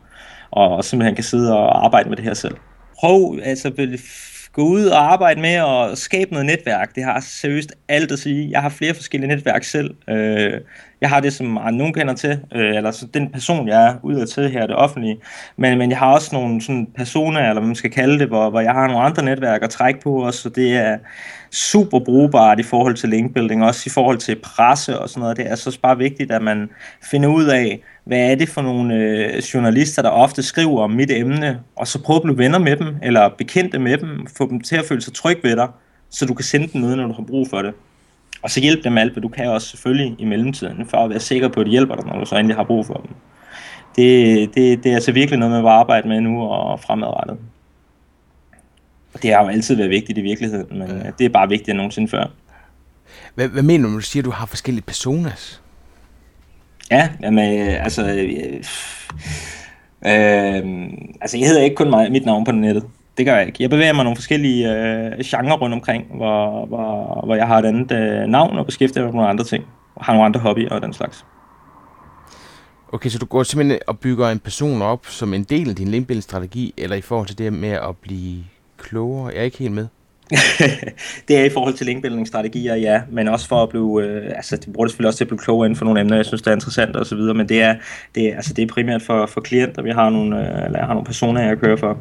[0.51, 2.55] og, og simpelthen kan sidde og arbejde med det her selv.
[2.99, 3.71] Prøv, altså
[4.59, 6.95] gå ud og arbejde med at skabe noget netværk.
[6.95, 8.51] Det har seriøst alt at sige.
[8.51, 9.95] Jeg har flere forskellige netværk selv.
[10.09, 10.61] Øh,
[11.01, 14.25] jeg har det, som nogen kender til, øh, eller så den person, jeg er ud
[14.25, 15.17] til her, det offentlige.
[15.57, 18.49] Men, men jeg har også nogle sådan personer, eller hvad man skal kalde det, hvor,
[18.49, 20.97] hvor jeg har nogle andre netværk at trække på også, så det er
[21.51, 25.37] super brugbart i forhold til linkbuilding, også i forhold til presse og sådan noget.
[25.37, 26.69] Det er så bare vigtigt, at man
[27.11, 31.11] finder ud af, hvad er det for nogle øh, journalister, der ofte skriver om mit
[31.11, 34.61] emne, og så prøve at blive venner med dem, eller bekendte med dem, få dem
[34.61, 35.67] til at føle sig tryg ved dig,
[36.09, 37.73] så du kan sende dem noget, når du har brug for det.
[38.41, 41.19] Og så hjælp dem alt, hvad du kan også selvfølgelig i mellemtiden, for at være
[41.19, 43.11] sikker på, at de hjælper dig, når du så endelig har brug for dem.
[43.95, 47.37] Det, det, det er altså virkelig noget, man vil arbejde med nu og fremadrettet.
[49.13, 50.89] Det har jo altid været vigtigt i virkeligheden, men
[51.19, 52.25] det er bare vigtigere end nogensinde før.
[53.35, 55.61] Hvad, hvad mener du, når du siger, at du har forskellige personas?
[56.91, 58.01] Ja, jamen, altså...
[58.03, 58.63] Øh,
[60.05, 60.89] øh,
[61.21, 62.83] altså, jeg hedder ikke kun mig, mit navn på nettet.
[63.17, 63.63] Det gør jeg ikke.
[63.63, 67.65] Jeg bevæger mig nogle forskellige øh, genrer rundt omkring, hvor, hvor, hvor jeg har et
[67.65, 69.65] andet øh, navn og beskæftiger mig med nogle andre ting.
[69.95, 71.25] Og har nogle andre hobbyer og den slags.
[72.93, 75.87] Okay, så du går simpelthen og bygger en person op som en del af din
[75.87, 78.43] linkbuilding-strategi, eller i forhold til det med at blive
[78.79, 79.31] klogere?
[79.33, 79.87] Jeg er ikke helt med.
[81.27, 84.73] det er i forhold til linkbuilding-strategier, ja, men også for at blive, øh, altså det
[84.73, 86.51] bruger det selvfølgelig også til at blive klogere inden for nogle emner, jeg synes, det
[86.51, 87.75] er interessant og så videre, men det er,
[88.15, 90.87] det er, altså, det er primært for, for klienter, vi har nogle, øh, eller jeg
[90.87, 91.97] har nogle personer, jeg kører for.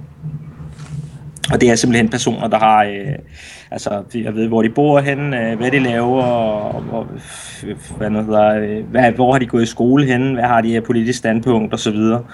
[1.52, 3.14] Og det er simpelthen personer, der har, øh,
[3.70, 7.06] altså jeg ved, hvor de bor henne, øh, hvad de laver, og, og
[7.96, 10.76] hvad noget hedder, øh, hvad, hvor har de gået i skole henne, hvad har de
[10.76, 12.24] af politisk standpunkt og så videre.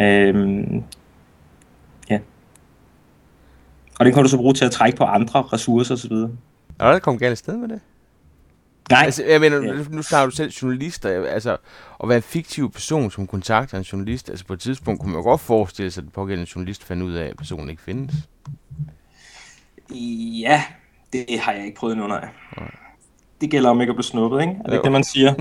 [0.00, 0.64] Øh,
[3.98, 6.12] og det kan du så bruge til at trække på andre ressourcer osv.
[6.12, 7.80] Er der kommet galt sted med det?
[8.90, 9.02] Nej.
[9.04, 9.82] Altså, jeg mener, ja.
[9.90, 11.56] nu snakker du selv journalister, altså,
[12.02, 15.18] at være en fiktiv person, som kontakter en journalist, altså på et tidspunkt kunne man
[15.18, 18.14] jo godt forestille sig, at den pågældende journalist fandt ud af, at personen ikke findes.
[20.40, 20.62] Ja,
[21.12, 22.28] det har jeg ikke prøvet endnu, nej.
[22.56, 22.70] nej
[23.40, 24.52] det gælder om ikke at blive snuppet, ikke?
[24.52, 24.72] Er det jo.
[24.72, 25.34] ikke det, man siger?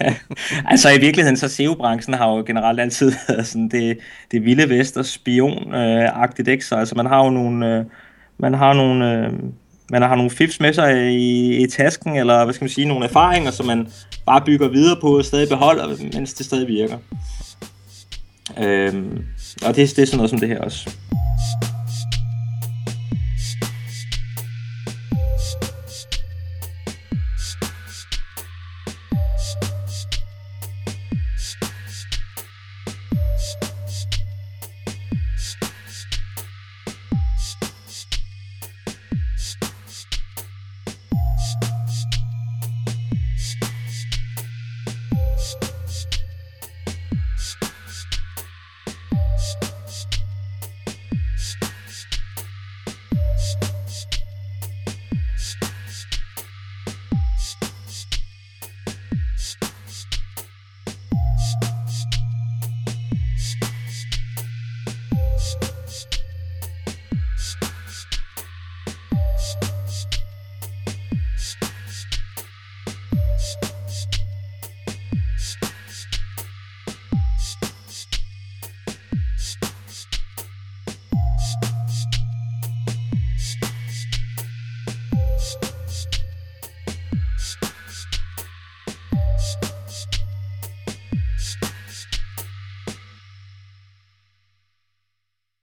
[0.72, 3.98] altså i virkeligheden, så SEO-branchen har jo generelt altid været sådan det,
[4.30, 6.64] det vilde vest og spion-agtigt, ikke?
[6.64, 7.84] Så altså man har jo nogle, øh,
[8.38, 9.32] man har nogle, øh,
[9.90, 13.04] man har nogle fifs med sig i, i tasken, eller hvad skal man sige, nogle
[13.04, 13.88] erfaringer, som man
[14.26, 16.98] bare bygger videre på og stadig beholder, mens det stadig virker.
[18.58, 19.24] Øhm,
[19.66, 20.90] og det, det er sådan noget som det her også.